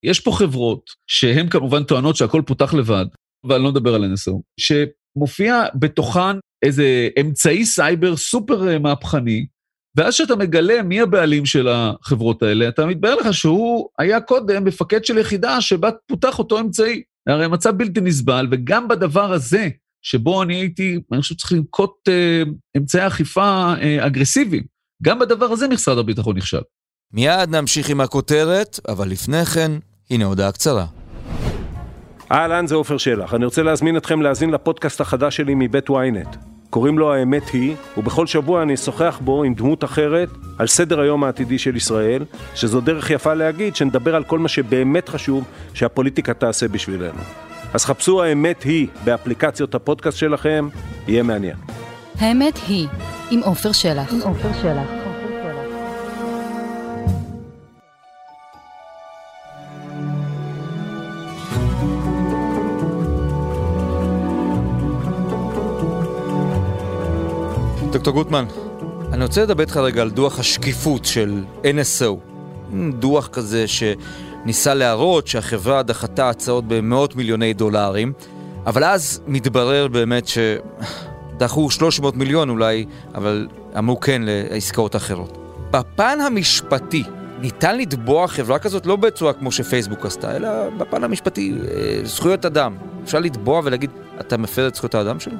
יש 0.02 0.20
פה 0.20 0.32
חברות 0.32 0.90
שהן 1.06 1.48
כמובן 1.48 1.84
טוענות 1.84 2.16
שהכל 2.16 2.42
פותח 2.46 2.74
לבד, 2.74 3.06
ואני 3.44 3.64
לא 3.64 3.70
מדבר 3.70 3.94
על 3.94 4.04
NSO, 4.14 4.32
שמופיע 4.60 5.64
בתוכן 5.74 6.38
איזה 6.64 7.08
אמצעי 7.20 7.66
סייבר 7.66 8.16
סופר 8.16 8.68
אה, 8.68 8.78
מהפכני, 8.78 9.46
ואז 9.96 10.14
כשאתה 10.14 10.36
מגלה 10.36 10.82
מי 10.82 11.00
הבעלים 11.00 11.46
של 11.46 11.68
החברות 11.68 12.42
האלה, 12.42 12.68
אתה 12.68 12.86
מתבהר 12.86 13.14
לך 13.14 13.34
שהוא 13.34 13.88
היה 13.98 14.20
קודם 14.20 14.64
מפקד 14.64 15.04
של 15.04 15.18
יחידה 15.18 15.60
שבה 15.60 15.90
פותח 16.06 16.38
אותו 16.38 16.60
אמצעי. 16.60 17.02
הרי 17.28 17.48
מצב 17.48 17.70
בלתי 17.70 18.00
נסבל, 18.00 18.48
וגם 18.50 18.88
בדבר 18.88 19.32
הזה, 19.32 19.68
שבו 20.04 20.42
אני 20.42 20.54
הייתי, 20.54 20.98
אני 21.12 21.20
חושב 21.20 21.34
שצריך 21.34 21.52
לנקוט 21.52 22.08
אה, 22.08 22.42
אמצעי 22.76 23.06
אכיפה 23.06 23.74
אה, 23.82 24.06
אגרסיביים, 24.06 24.64
גם 25.02 25.18
בדבר 25.18 25.46
הזה 25.46 25.68
משרד 25.68 25.98
הביטחון 25.98 26.36
נכשל. 26.36 26.60
מיד 27.12 27.50
נמשיך 27.50 27.88
עם 27.88 28.00
הכותרת, 28.00 28.80
אבל 28.88 29.08
לפני 29.08 29.44
כן, 29.44 29.72
הנה 30.12 30.24
הודעה 30.24 30.52
קצרה. 30.52 30.84
אהלן, 32.32 32.66
זה 32.66 32.74
עופר 32.74 32.98
שלח. 32.98 33.34
אני 33.34 33.44
רוצה 33.44 33.62
להזמין 33.62 33.96
אתכם 33.96 34.22
להאזין 34.22 34.50
לפודקאסט 34.50 35.00
החדש 35.00 35.36
שלי 35.36 35.54
מבית 35.56 35.90
ynet. 35.90 36.36
קוראים 36.70 36.98
לו 36.98 37.14
האמת 37.14 37.48
היא, 37.48 37.74
ובכל 37.96 38.26
שבוע 38.26 38.62
אני 38.62 38.74
אשוחח 38.74 39.20
בו 39.24 39.44
עם 39.44 39.54
דמות 39.54 39.84
אחרת 39.84 40.28
על 40.58 40.66
סדר 40.66 41.00
היום 41.00 41.24
העתידי 41.24 41.58
של 41.58 41.76
ישראל, 41.76 42.24
שזו 42.54 42.80
דרך 42.80 43.10
יפה 43.10 43.34
להגיד 43.34 43.76
שנדבר 43.76 44.16
על 44.16 44.24
כל 44.24 44.38
מה 44.38 44.48
שבאמת 44.48 45.08
חשוב 45.08 45.44
שהפוליטיקה 45.74 46.34
תעשה 46.34 46.68
בשבילנו. 46.68 47.20
אז 47.74 47.84
חפשו 47.84 48.22
האמת 48.22 48.62
היא 48.62 48.86
באפליקציות 49.04 49.74
הפודקאסט 49.74 50.18
שלכם, 50.18 50.68
יהיה 51.08 51.22
מעניין. 51.22 51.56
האמת 52.18 52.58
היא, 52.68 52.88
עם 53.30 53.40
עופר 53.40 53.72
שלח. 53.72 54.12
עם 54.12 54.20
עופר 54.20 54.52
שלח. 54.62 55.01
דוקטור 68.02 68.22
גוטמן, 68.22 68.44
אני 69.12 69.24
רוצה 69.24 69.42
לדבר 69.42 69.60
איתך 69.60 69.76
רגע 69.76 70.02
על 70.02 70.10
דוח 70.10 70.38
השקיפות 70.38 71.04
של 71.04 71.44
NSO. 71.62 72.16
דוח 72.98 73.28
כזה 73.32 73.64
שניסה 73.66 74.74
להראות 74.74 75.26
שהחברה 75.26 75.82
דחתה 75.82 76.30
הצעות 76.30 76.64
במאות 76.68 77.16
מיליוני 77.16 77.52
דולרים, 77.52 78.12
אבל 78.66 78.84
אז 78.84 79.20
מתברר 79.26 79.88
באמת 79.88 80.24
שדחו 80.28 81.70
300 81.70 82.16
מיליון 82.16 82.50
אולי, 82.50 82.86
אבל 83.14 83.48
אמרו 83.78 84.00
כן 84.00 84.22
לעסקאות 84.24 84.96
אחרות. 84.96 85.38
בפן 85.70 86.18
המשפטי, 86.26 87.04
ניתן 87.40 87.78
לתבוע 87.78 88.28
חברה 88.28 88.58
כזאת 88.58 88.86
לא 88.86 88.96
בצורה 88.96 89.32
כמו 89.32 89.52
שפייסבוק 89.52 90.06
עשתה, 90.06 90.36
אלא 90.36 90.48
בפן 90.78 91.04
המשפטי, 91.04 91.54
אה, 91.70 92.00
זכויות 92.04 92.44
אדם. 92.44 92.74
אפשר 93.04 93.20
לתבוע 93.20 93.60
ולהגיד, 93.64 93.90
אתה 94.20 94.36
מפר 94.36 94.68
את 94.68 94.74
זכויות 94.74 94.94
האדם 94.94 95.20
שלו? 95.20 95.36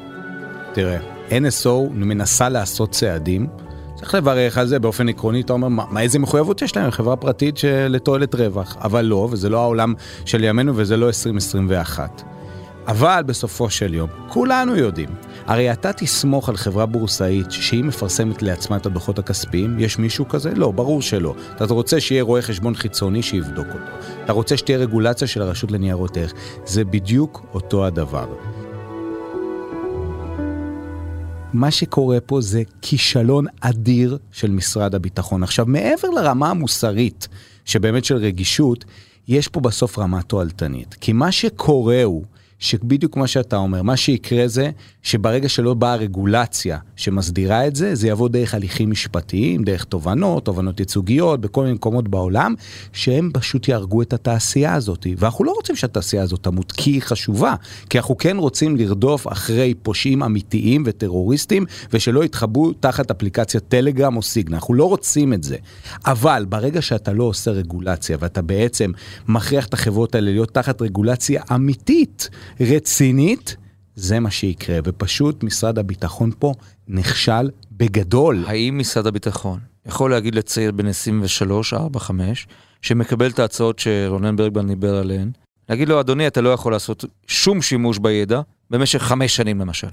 תראה, 0.73 0.99
NSO 1.41 1.93
מנסה 1.93 2.49
לעשות 2.49 2.91
צעדים, 2.91 3.47
צריך 3.95 4.15
לברך 4.15 4.59
על 4.59 4.67
זה 4.67 4.79
באופן 4.79 5.09
עקרוני, 5.09 5.41
אתה 5.41 5.53
אומר, 5.53 5.69
מה, 5.69 6.01
איזה 6.01 6.19
מחויבות 6.19 6.63
יש 6.63 6.77
להם, 6.77 6.91
חברה 6.91 7.17
פרטית 7.17 7.61
לתועלת 7.89 8.35
רווח, 8.35 8.77
אבל 8.81 9.05
לא, 9.05 9.29
וזה 9.31 9.49
לא 9.49 9.61
העולם 9.61 9.95
של 10.25 10.45
ימינו 10.45 10.73
וזה 10.77 10.97
לא 10.97 11.07
2021. 11.07 12.23
אבל 12.87 13.23
בסופו 13.27 13.71
של 13.71 13.95
יום, 13.95 14.11
כולנו 14.29 14.77
יודעים, 14.77 15.09
הרי 15.47 15.73
אתה 15.73 15.93
תסמוך 15.93 16.49
על 16.49 16.57
חברה 16.57 16.87
בורסאית 16.87 17.51
שהיא 17.51 17.85
מפרסמת 17.85 18.43
לעצמה 18.43 18.77
את 18.77 18.87
הדוחות 18.87 19.19
הכספיים, 19.19 19.79
יש 19.79 19.99
מישהו 19.99 20.29
כזה? 20.29 20.55
לא, 20.55 20.71
ברור 20.71 21.03
שלא. 21.03 21.35
אתה 21.57 21.75
רוצה 21.75 22.01
שיהיה 22.01 22.23
רואה 22.23 22.43
חשבון 22.43 22.75
חיצוני 22.75 23.23
שיבדוק 23.23 23.67
אותו. 23.67 24.07
אתה 24.25 24.33
רוצה 24.33 24.57
שתהיה 24.57 24.79
רגולציה 24.79 25.29
של 25.29 25.43
הרשות 25.43 25.71
לניירות 25.71 26.17
ערך. 26.17 26.33
זה 26.65 26.85
בדיוק 26.85 27.43
אותו 27.55 27.87
הדבר. 27.87 28.27
מה 31.53 31.71
שקורה 31.71 32.21
פה 32.21 32.41
זה 32.41 32.63
כישלון 32.83 33.47
אדיר 33.61 34.19
של 34.33 34.51
משרד 34.51 34.95
הביטחון. 34.95 35.43
עכשיו, 35.43 35.67
מעבר 35.67 36.09
לרמה 36.11 36.51
המוסרית, 36.51 37.29
שבאמת 37.65 38.05
של 38.05 38.17
רגישות, 38.17 38.85
יש 39.29 39.49
פה 39.49 39.61
בסוף 39.61 39.99
רמה 39.99 40.23
תועלתנית. 40.23 40.97
כי 41.01 41.13
מה 41.13 41.33
שקורה 41.33 42.03
הוא 42.03 42.25
שבדיוק 42.63 43.17
מה 43.17 43.27
שאתה 43.27 43.57
אומר, 43.57 43.83
מה 43.83 43.97
שיקרה 43.97 44.49
זה 44.49 44.71
שברגע 45.03 45.49
שלא 45.49 45.75
באה 45.75 45.97
רגולציה 45.97 46.79
שמסדירה 46.97 47.67
את 47.67 47.77
זה, 47.77 47.95
זה 47.95 48.09
יבוא 48.09 48.29
דרך 48.29 48.55
הליכים 48.55 48.91
משפטיים, 48.91 49.65
דרך 49.65 49.85
תובנות, 49.85 50.45
תובנות 50.45 50.81
ייצוגיות, 50.81 51.41
בכל 51.41 51.63
מיני 51.63 51.75
מקומות 51.75 52.09
בעולם, 52.09 52.55
שהם 52.93 53.31
פשוט 53.33 53.69
יהרגו 53.69 54.03
את 54.03 54.13
התעשייה 54.13 54.75
הזאת. 54.75 55.07
ואנחנו 55.17 55.45
לא 55.45 55.53
רוצים 55.53 55.77
שהתעשייה 55.77 56.23
הזאת 56.23 56.43
תמות, 56.43 56.73
כי 56.73 56.91
היא 56.91 57.03
חשובה, 57.03 57.55
כי 57.91 57.99
אנחנו 57.99 58.17
כן 58.17 58.37
רוצים 58.37 58.77
לרדוף 58.77 59.33
אחרי 59.33 59.75
פושעים 59.75 60.23
אמיתיים 60.23 60.83
וטרוריסטים, 60.87 61.65
ושלא 61.93 62.25
יתחבאו 62.25 62.73
תחת 62.73 63.11
אפליקציית 63.11 63.65
טלגרם 63.69 64.17
או 64.17 64.23
סיגנל. 64.23 64.55
אנחנו 64.55 64.75
לא 64.75 64.85
רוצים 64.85 65.33
את 65.33 65.43
זה. 65.43 65.57
אבל 66.07 66.47
ברגע 66.49 66.83
שאתה 66.83 67.13
לא 67.13 67.25
עושה 67.25 67.51
רגולציה, 67.51 68.17
ואתה 68.21 68.43
בעצם 68.43 68.93
מכריח 69.29 69.67
את 69.67 69.75
החברות 69.75 70.15
האלה 70.15 70.31
להיות 70.31 70.55
תחת 70.55 70.83
רגולציה 70.83 71.43
אמיתית, 71.55 72.29
רצינית, 72.61 73.57
זה 73.95 74.21
מה 74.21 74.31
שיקרה, 74.31 74.79
ופשוט 74.85 75.43
משרד 75.43 75.79
הביטחון 75.79 76.31
פה 76.39 76.55
נכשל 76.89 77.51
בגדול. 77.73 78.45
האם 78.47 78.79
משרד 78.79 79.07
הביטחון 79.07 79.61
יכול 79.87 80.11
להגיד 80.11 80.35
לצעיר 80.35 80.73
בן 80.73 80.87
23, 80.87 81.75
4, 81.75 82.01
5, 82.01 82.47
שמקבל 82.83 83.31
את 83.31 83.39
ההצעות 83.39 83.79
שרונן 83.79 84.37
ברגמן 84.37 84.69
דיבר 84.69 84.97
עליהן, 84.97 85.31
להגיד 85.69 85.89
לו, 85.89 86.01
אדוני, 86.01 86.27
אתה 86.27 86.41
לא 86.41 86.49
יכול 86.49 86.73
לעשות 86.73 87.05
שום 87.27 87.63
שימוש 87.63 87.99
בידע 87.99 88.41
במשך 88.71 89.03
חמש 89.03 89.37
שנים 89.37 89.61
למשל. 89.61 89.89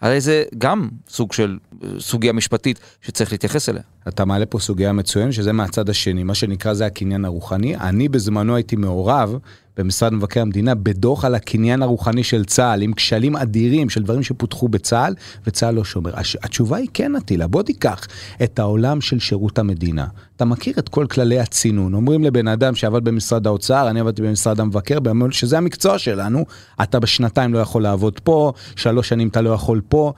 הרי 0.00 0.20
זה 0.20 0.44
גם 0.58 0.88
סוג 1.08 1.32
של 1.32 1.58
סוגיה 1.98 2.32
משפטית 2.32 2.80
שצריך 3.02 3.32
להתייחס 3.32 3.68
אליה. 3.68 3.82
אתה 4.08 4.24
מעלה 4.24 4.46
פה 4.46 4.58
סוגיה 4.58 4.92
מצוינת, 4.92 5.32
שזה 5.32 5.52
מהצד 5.52 5.88
השני, 5.90 6.22
מה 6.22 6.34
שנקרא 6.34 6.74
זה 6.74 6.86
הקניין 6.86 7.24
הרוחני. 7.24 7.76
אני 7.76 8.08
בזמנו 8.08 8.54
הייתי 8.54 8.76
מעורב 8.76 9.38
במשרד 9.76 10.12
מבקר 10.12 10.40
המדינה 10.40 10.74
בדוח 10.74 11.24
על 11.24 11.34
הקניין 11.34 11.82
הרוחני 11.82 12.24
של 12.24 12.44
צה"ל, 12.44 12.82
עם 12.82 12.92
כשלים 12.92 13.36
אדירים 13.36 13.90
של 13.90 14.02
דברים 14.02 14.22
שפותחו 14.22 14.68
בצה"ל, 14.68 15.14
וצה"ל 15.46 15.74
לא 15.74 15.84
שומר. 15.84 16.12
התשובה 16.42 16.76
היא 16.76 16.88
כן, 16.94 17.16
אטילה, 17.16 17.46
בוא 17.46 17.62
תיקח 17.62 18.06
את 18.42 18.58
העולם 18.58 19.00
של 19.00 19.18
שירות 19.18 19.58
המדינה. 19.58 20.06
אתה 20.36 20.44
מכיר 20.44 20.74
את 20.78 20.88
כל 20.88 21.06
כללי 21.06 21.38
הצינון. 21.40 21.94
אומרים 21.94 22.24
לבן 22.24 22.48
אדם 22.48 22.74
שעבד 22.74 23.04
במשרד 23.04 23.46
האוצר, 23.46 23.90
אני 23.90 24.00
עבדתי 24.00 24.22
במשרד 24.22 24.60
המבקר, 24.60 24.98
שזה 25.30 25.58
המקצוע 25.58 25.98
שלנו, 25.98 26.44
אתה 26.82 27.00
בשנתיים 27.00 27.54
לא 27.54 27.58
יכול 27.58 27.82
לעבוד 27.82 28.20
פה, 28.20 28.52
שלוש 28.76 29.08
שנים 29.08 29.28
אתה 29.28 29.40
לא 29.40 29.50
יכול 29.50 29.80
פה. 29.88 30.12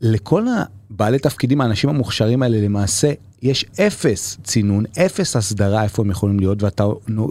לכל 0.00 0.46
הבעלי 0.90 1.18
תפקידים, 1.18 1.60
האנשים 1.60 1.90
המוכשרים 1.90 2.42
האלה, 2.42 2.60
למעשה, 2.60 3.12
יש 3.42 3.64
אפס 3.80 4.38
צינון, 4.42 4.84
אפס 5.06 5.36
הסדרה 5.36 5.82
איפה 5.82 6.02
הם 6.02 6.10
יכולים 6.10 6.40
להיות, 6.40 6.62
ואתה, 6.62 6.84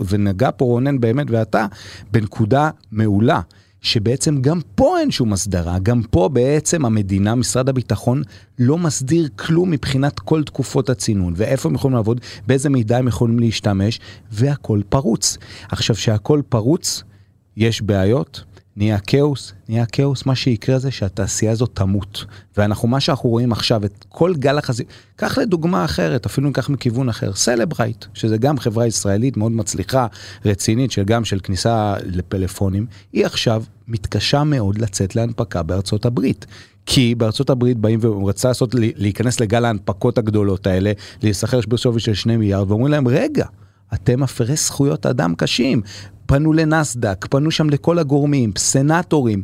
ונגע 0.08 0.50
פה 0.58 0.66
רונן 0.66 1.00
באמת 1.00 1.28
ואתה, 1.30 1.66
בנקודה 2.12 2.70
מעולה. 2.92 3.42
שבעצם 3.82 4.42
גם 4.42 4.60
פה 4.76 5.00
אין 5.00 5.12
שום 5.12 5.34
הסדרה, 5.34 5.80
גם 5.80 6.02
פה 6.04 6.30
בעצם 6.30 6.86
המדינה, 6.86 7.36
משרד 7.36 7.70
הביטחון, 7.70 8.24
לא 8.60 8.78
מסדיר 8.78 9.30
כלום 9.36 9.72
מבחינת 9.72 10.20
כל 10.20 10.44
תקופות 10.44 10.90
הצינון, 10.90 11.34
ואיפה 11.36 11.70
הם 11.70 11.76
יכולים 11.76 11.96
לעבוד, 11.96 12.22
באיזה 12.48 12.70
מידע 12.70 12.98
הם 12.98 13.08
יכולים 13.08 13.40
להשתמש, 13.40 14.00
והכל 14.32 14.82
פרוץ. 14.90 15.38
עכשיו, 15.72 15.96
שהכל 15.96 16.42
פרוץ, 16.50 17.04
יש 17.58 17.82
בעיות, 17.82 18.44
נהיה 18.78 19.00
כאוס, 19.00 19.54
נהיה 19.70 19.86
כאוס, 19.86 20.26
מה 20.26 20.36
שיקרה 20.36 20.80
זה 20.80 20.92
שהתעשייה 20.92 21.52
הזאת 21.52 21.70
תמות. 21.74 22.26
ואנחנו, 22.58 22.88
מה 22.88 23.00
שאנחנו 23.00 23.30
רואים 23.30 23.52
עכשיו, 23.52 23.86
את 23.86 24.06
כל 24.10 24.34
גל 24.36 24.58
החזיר, 24.58 24.86
קח 25.16 25.38
לדוגמה 25.38 25.86
אחרת, 25.86 26.26
אפילו 26.26 26.48
ניקח 26.48 26.70
מכיוון 26.70 27.10
אחר, 27.10 27.34
סלברייט, 27.34 28.06
שזה 28.14 28.38
גם 28.38 28.60
חברה 28.60 28.88
ישראלית 28.88 29.38
מאוד 29.38 29.52
מצליחה, 29.52 30.08
רצינית, 30.46 30.92
של 30.92 31.04
גם 31.04 31.26
של 31.26 31.40
כניסה 31.44 31.96
לפלאפונים, 32.04 32.86
היא 33.14 33.26
עכשיו 33.26 33.64
מתקשה 33.88 34.44
מאוד 34.44 34.78
לצאת 34.78 35.16
להנפקה 35.16 35.64
בארצות 35.64 36.06
הברית. 36.06 36.46
כי 36.86 37.16
בארצות 37.16 37.50
הברית 37.50 37.78
באים 37.78 38.00
ורצה 38.02 38.48
לעשות, 38.48 38.76
להיכנס 38.76 39.40
לגל 39.40 39.66
ההנפקות 39.66 40.18
הגדולות 40.18 40.68
האלה, 40.68 40.92
להיסחר 41.24 41.60
בשווי 41.68 42.00
של 42.00 42.14
שני 42.14 42.38
מיליארד, 42.38 42.72
ואומרים 42.72 42.92
להם, 42.92 43.08
רגע, 43.08 43.46
אתם 43.94 44.20
מפרי 44.20 44.56
זכויות 44.56 45.06
אדם 45.06 45.36
קשים. 45.36 45.82
פנו 46.28 46.54
לנסדק, 46.54 47.28
פנו 47.30 47.52
שם 47.52 47.70
לכל 47.70 48.00
הגורמים, 48.00 48.52
סנטורים, 48.58 49.42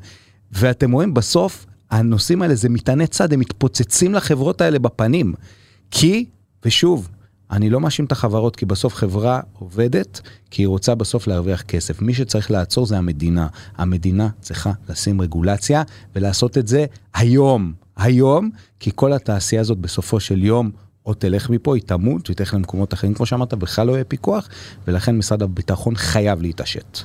ואתם 0.51 0.91
רואים 0.91 1.13
בסוף 1.13 1.65
הנושאים 1.91 2.41
האלה 2.41 2.55
זה 2.55 2.69
מטעני 2.69 3.07
צד, 3.07 3.33
הם 3.33 3.39
מתפוצצים 3.39 4.13
לחברות 4.13 4.61
האלה 4.61 4.79
בפנים. 4.79 5.33
כי, 5.91 6.25
ושוב, 6.65 7.09
אני 7.51 7.69
לא 7.69 7.79
מאשים 7.79 8.05
את 8.05 8.11
החברות, 8.11 8.55
כי 8.55 8.65
בסוף 8.65 8.95
חברה 8.95 9.41
עובדת, 9.59 10.21
כי 10.51 10.61
היא 10.61 10.67
רוצה 10.67 10.95
בסוף 10.95 11.27
להרוויח 11.27 11.61
כסף. 11.61 12.01
מי 12.01 12.13
שצריך 12.13 12.51
לעצור 12.51 12.85
זה 12.85 12.97
המדינה. 12.97 13.47
המדינה 13.77 14.29
צריכה 14.41 14.71
לשים 14.89 15.21
רגולציה 15.21 15.83
ולעשות 16.15 16.57
את 16.57 16.67
זה 16.67 16.85
היום. 17.13 17.73
היום, 17.97 18.49
כי 18.79 18.91
כל 18.95 19.13
התעשייה 19.13 19.61
הזאת 19.61 19.77
בסופו 19.77 20.19
של 20.19 20.43
יום 20.43 20.71
או 21.05 21.13
תלך 21.13 21.49
מפה, 21.49 21.75
היא 21.75 21.83
תמות, 21.85 22.27
היא 22.27 22.35
תלך 22.35 22.53
למקומות 22.53 22.93
אחרים, 22.93 23.13
כמו 23.13 23.25
שאמרת, 23.25 23.53
בכלל 23.53 23.87
לא 23.87 23.93
יהיה 23.93 24.03
פיקוח, 24.03 24.49
ולכן 24.87 25.17
משרד 25.17 25.43
הביטחון 25.43 25.95
חייב 25.95 26.41
להתעשת. 26.41 26.99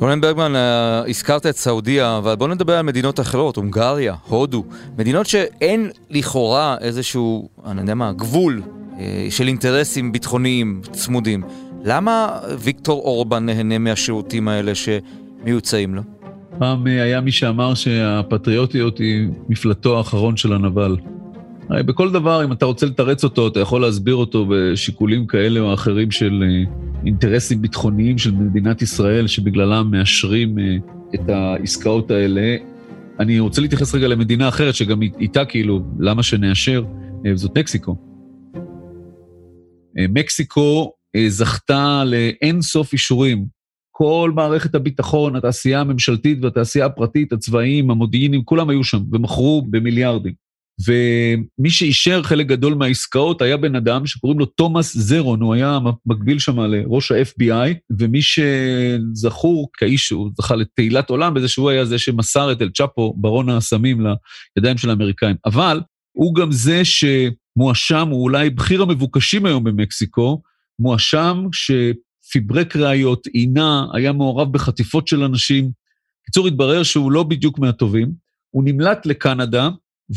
רונן 0.00 0.20
ברגמן, 0.20 0.56
אה, 0.56 1.02
הזכרת 1.08 1.46
את 1.46 1.56
סעודיה, 1.56 2.18
אבל 2.18 2.36
בוא 2.36 2.48
נדבר 2.48 2.76
על 2.76 2.82
מדינות 2.82 3.20
אחרות, 3.20 3.56
הונגריה, 3.56 4.14
הודו, 4.28 4.64
מדינות 4.98 5.26
שאין 5.26 5.90
לכאורה 6.10 6.76
איזשהו, 6.80 7.48
אני 7.66 7.80
יודע 7.80 7.94
מה, 7.94 8.12
גבול 8.12 8.62
אה, 8.98 9.26
של 9.30 9.48
אינטרסים 9.48 10.12
ביטחוניים 10.12 10.80
צמודים. 10.92 11.42
למה 11.84 12.38
ויקטור 12.58 13.02
אורבן 13.02 13.46
נהנה 13.46 13.78
מהשירותים 13.78 14.48
האלה 14.48 14.72
שמיוצאים 14.74 15.94
לו? 15.94 16.02
פעם 16.58 16.86
אה, 16.86 17.02
היה 17.02 17.20
מי 17.20 17.32
שאמר 17.32 17.74
שהפטריוטיות 17.74 18.98
היא 18.98 19.28
מפלטו 19.48 19.98
האחרון 19.98 20.36
של 20.36 20.52
הנבל. 20.52 20.96
הרי 21.68 21.82
בכל 21.82 22.12
דבר, 22.12 22.44
אם 22.44 22.52
אתה 22.52 22.66
רוצה 22.66 22.86
לתרץ 22.86 23.24
אותו, 23.24 23.48
אתה 23.48 23.60
יכול 23.60 23.80
להסביר 23.80 24.14
אותו 24.14 24.46
בשיקולים 24.50 25.26
כאלה 25.26 25.60
או 25.60 25.74
אחרים 25.74 26.10
של 26.10 26.44
אה, 26.46 26.72
אינטרסים 27.06 27.62
ביטחוניים 27.62 28.18
של 28.18 28.32
מדינת 28.32 28.82
ישראל, 28.82 29.26
שבגללם 29.26 29.90
מאשרים 29.90 30.58
אה, 30.58 30.76
את 31.14 31.28
העסקאות 31.28 32.10
האלה. 32.10 32.56
אני 33.20 33.40
רוצה 33.40 33.60
להתייחס 33.60 33.94
רגע 33.94 34.08
למדינה 34.08 34.48
אחרת, 34.48 34.74
שגם 34.74 35.02
איתה 35.02 35.44
כאילו, 35.44 35.82
למה 35.98 36.22
שנאשר, 36.22 36.84
וזאת 37.24 37.58
מקסיקו. 37.58 37.96
מקסיקו 40.08 40.92
זכתה 41.28 42.04
לאין 42.04 42.62
סוף 42.62 42.92
אישורים. 42.92 43.46
כל 43.90 44.32
מערכת 44.34 44.74
הביטחון, 44.74 45.36
התעשייה 45.36 45.80
הממשלתית 45.80 46.38
והתעשייה 46.42 46.86
הפרטית, 46.86 47.32
הצבאיים, 47.32 47.90
המודיעיניים, 47.90 48.44
כולם 48.44 48.70
היו 48.70 48.84
שם 48.84 48.98
ומכרו 49.12 49.66
במיליארדים. 49.70 50.32
ומי 50.86 51.70
שאישר 51.70 52.22
חלק 52.22 52.46
גדול 52.46 52.74
מהעסקאות 52.74 53.42
היה 53.42 53.56
בן 53.56 53.76
אדם 53.76 54.06
שקוראים 54.06 54.38
לו 54.38 54.46
תומאס 54.46 54.96
זרון, 54.96 55.40
הוא 55.40 55.54
היה 55.54 55.78
מקביל 56.06 56.38
שם 56.38 56.60
לראש 56.60 57.12
ה-FBI, 57.12 57.74
ומי 57.98 58.20
שזכור 58.22 59.68
כאיש 59.72 60.08
שהוא 60.08 60.30
זכה 60.36 60.56
לתהילת 60.56 61.10
עולם 61.10 61.34
בזה 61.34 61.48
שהוא 61.48 61.70
היה 61.70 61.84
זה 61.84 61.98
שמסר 61.98 62.52
את 62.52 62.62
אל 62.62 62.70
צ'אפו, 62.70 63.14
ברון 63.16 63.48
הסמים, 63.48 64.06
לידיים 64.56 64.78
של 64.78 64.90
האמריקאים. 64.90 65.36
אבל 65.46 65.80
הוא 66.12 66.34
גם 66.34 66.52
זה 66.52 66.82
שמואשם, 66.84 68.08
הוא 68.08 68.22
אולי 68.22 68.50
בכיר 68.50 68.82
המבוקשים 68.82 69.46
היום 69.46 69.64
במקסיקו, 69.64 70.42
מואשם 70.78 71.44
שפיברק 71.52 72.76
ראיות, 72.76 73.26
עינה, 73.26 73.86
היה 73.92 74.12
מעורב 74.12 74.52
בחטיפות 74.52 75.08
של 75.08 75.22
אנשים. 75.22 75.70
בקיצור, 76.22 76.46
התברר 76.46 76.82
שהוא 76.82 77.12
לא 77.12 77.22
בדיוק 77.22 77.58
מהטובים. 77.58 78.12
הוא 78.50 78.64
נמלט 78.64 79.06
לקנדה, 79.06 79.70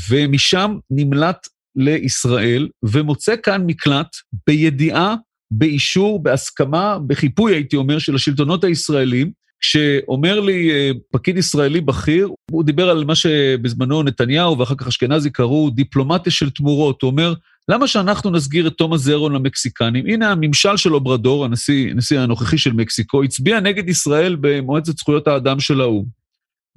ומשם 0.09 0.77
נמלט 0.89 1.47
לישראל, 1.75 2.69
ומוצא 2.83 3.35
כאן 3.43 3.63
מקלט 3.65 4.15
בידיעה, 4.47 5.15
באישור, 5.51 6.23
בהסכמה, 6.23 6.97
בחיפוי, 7.07 7.53
הייתי 7.53 7.75
אומר, 7.75 7.99
של 7.99 8.15
השלטונות 8.15 8.63
הישראלים, 8.63 9.31
כשאומר 9.59 10.39
לי 10.39 10.71
אה, 10.71 10.91
פקיד 11.11 11.37
ישראלי 11.37 11.81
בכיר, 11.81 12.29
הוא 12.51 12.63
דיבר 12.63 12.89
על 12.89 13.03
מה 13.03 13.15
שבזמנו 13.15 14.03
נתניהו 14.03 14.59
ואחר 14.59 14.75
כך 14.75 14.87
אשכנזי 14.87 15.29
קראו 15.29 15.69
דיפלומטיה 15.69 16.31
של 16.31 16.49
תמורות. 16.49 17.01
הוא 17.01 17.11
אומר, 17.11 17.33
למה 17.69 17.87
שאנחנו 17.87 18.31
נסגיר 18.31 18.67
את 18.67 18.73
תומאס 18.73 19.01
זרון 19.01 19.33
למקסיקנים? 19.33 20.05
הנה 20.07 20.31
הממשל 20.31 20.77
של 20.77 20.93
אוברדור, 20.93 21.45
הנשיא, 21.45 21.91
הנשיא 21.91 22.19
הנוכחי 22.19 22.57
של 22.57 22.73
מקסיקו, 22.73 23.23
הצביע 23.23 23.59
נגד 23.59 23.89
ישראל 23.89 24.37
במועצת 24.41 24.97
זכויות 24.97 25.27
האדם 25.27 25.59
של 25.59 25.81
האו"ם, 25.81 26.05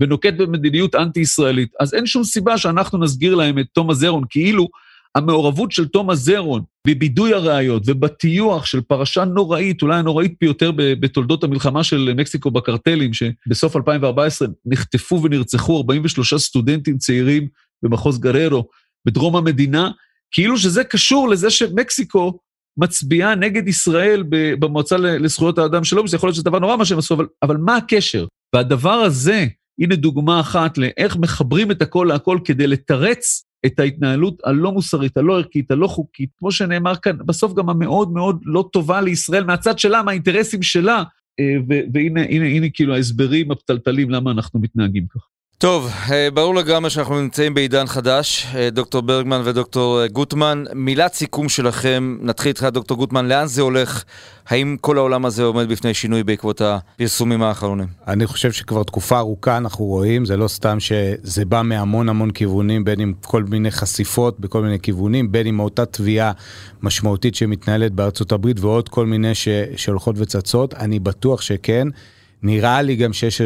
ונוקט 0.00 0.34
במדיניות 0.38 0.94
אנטי-ישראלית. 0.94 1.72
אז 1.80 1.94
אין 1.94 2.06
שום 2.06 2.24
סיבה 2.24 2.58
שאנחנו 2.58 2.98
נסגיר 2.98 3.34
להם 3.34 3.58
את 3.58 3.66
תומאס 3.72 3.96
זרון, 3.96 4.24
כאילו 4.30 4.68
המעורבות 5.14 5.72
של 5.72 5.88
תומאס 5.88 6.18
זרון 6.18 6.62
בבידוי 6.86 7.34
הראיות 7.34 7.82
ובטיוח 7.86 8.66
של 8.66 8.80
פרשה 8.80 9.24
נוראית, 9.24 9.82
אולי 9.82 9.98
הנוראית 9.98 10.34
ביותר 10.40 10.70
בתולדות 10.76 11.44
המלחמה 11.44 11.84
של 11.84 12.14
מקסיקו 12.16 12.50
בקרטלים, 12.50 13.10
שבסוף 13.12 13.76
2014 13.76 14.48
נחטפו 14.66 15.22
ונרצחו 15.22 15.76
43 15.76 16.34
סטודנטים 16.34 16.98
צעירים 16.98 17.48
במחוז 17.82 18.20
גררו 18.20 18.64
בדרום 19.06 19.36
המדינה, 19.36 19.90
כאילו 20.34 20.58
שזה 20.58 20.84
קשור 20.84 21.28
לזה 21.28 21.50
שמקסיקו 21.50 22.38
מצביעה 22.76 23.34
נגד 23.34 23.68
ישראל 23.68 24.24
במועצה 24.30 24.96
לזכויות 24.96 25.58
האדם 25.58 25.84
שלו, 25.84 26.04
וזה 26.04 26.16
יכול 26.16 26.26
להיות 26.26 26.34
שזה 26.34 26.44
דבר 26.44 26.58
נורא 26.58 26.76
מה 26.76 26.84
שהם 26.84 26.98
עשו, 26.98 27.14
אבל, 27.14 27.26
אבל 27.42 27.56
מה 27.56 27.76
הקשר? 27.76 28.26
והדבר 28.54 28.92
הזה, 28.92 29.46
הנה 29.80 29.96
דוגמה 29.96 30.40
אחת 30.40 30.78
לאיך 30.78 31.16
מחברים 31.16 31.70
את 31.70 31.82
הכל 31.82 32.06
להכל 32.08 32.38
כדי 32.44 32.66
לתרץ 32.66 33.44
את 33.66 33.80
ההתנהלות 33.80 34.42
הלא 34.44 34.72
מוסרית, 34.72 35.16
הלא 35.16 35.36
ערכית, 35.36 35.70
הלא 35.70 35.86
חוקית, 35.86 36.30
כמו 36.38 36.52
שנאמר 36.52 36.96
כאן, 36.96 37.16
בסוף 37.26 37.54
גם 37.54 37.70
המאוד 37.70 38.12
מאוד 38.12 38.40
לא 38.44 38.68
טובה 38.72 39.00
לישראל 39.00 39.44
מהצד 39.44 39.78
שלה, 39.78 40.02
מהאינטרסים 40.02 40.62
שלה, 40.62 41.02
אה, 41.40 41.76
והנה 41.92 42.22
הנה, 42.22 42.44
הנה, 42.44 42.66
כאילו 42.74 42.94
ההסברים 42.94 43.50
הפתלתלים 43.50 44.10
למה 44.10 44.30
אנחנו 44.30 44.60
מתנהגים 44.60 45.06
כך. 45.10 45.33
טוב, 45.58 45.90
אה, 46.10 46.28
ברור 46.30 46.54
לגמרי 46.54 46.90
שאנחנו 46.90 47.20
נמצאים 47.20 47.54
בעידן 47.54 47.86
חדש, 47.86 48.46
אה, 48.54 48.70
דוקטור 48.70 49.02
ברגמן 49.02 49.42
ודוקטור 49.44 50.02
אה, 50.02 50.08
גוטמן. 50.08 50.64
מילת 50.74 51.14
סיכום 51.14 51.48
שלכם, 51.48 52.16
נתחיל 52.20 52.48
איתך 52.48 52.62
דוקטור 52.72 52.96
גוטמן, 52.96 53.26
לאן 53.26 53.46
זה 53.46 53.62
הולך? 53.62 54.04
האם 54.48 54.76
כל 54.80 54.98
העולם 54.98 55.24
הזה 55.24 55.42
עומד 55.42 55.68
בפני 55.68 55.94
שינוי 55.94 56.22
בעקבות 56.22 56.60
הפרסומים 56.60 57.42
האחרונים? 57.42 57.86
אני 58.06 58.26
חושב 58.26 58.52
שכבר 58.52 58.82
תקופה 58.82 59.18
ארוכה 59.18 59.56
אנחנו 59.56 59.84
רואים, 59.84 60.24
זה 60.24 60.36
לא 60.36 60.48
סתם 60.48 60.80
שזה 60.80 61.44
בא 61.44 61.62
מהמון 61.62 62.08
המון 62.08 62.30
כיוונים, 62.30 62.84
בין 62.84 63.00
אם 63.00 63.12
כל 63.24 63.42
מיני 63.42 63.70
חשיפות 63.70 64.40
בכל 64.40 64.62
מיני 64.62 64.80
כיוונים, 64.80 65.32
בין 65.32 65.46
אם 65.46 65.56
מאותה 65.56 65.86
תביעה 65.86 66.32
משמעותית 66.82 67.34
שמתנהלת 67.34 67.92
בארצות 67.92 68.32
הברית 68.32 68.60
ועוד 68.60 68.88
כל 68.88 69.06
מיני 69.06 69.32
שהולכות 69.76 70.14
וצצות, 70.18 70.74
אני 70.74 70.98
בטוח 70.98 71.40
שכן. 71.40 71.88
נראה 72.42 72.82
לי 72.82 72.96
גם 72.96 73.12
שיש 73.12 73.40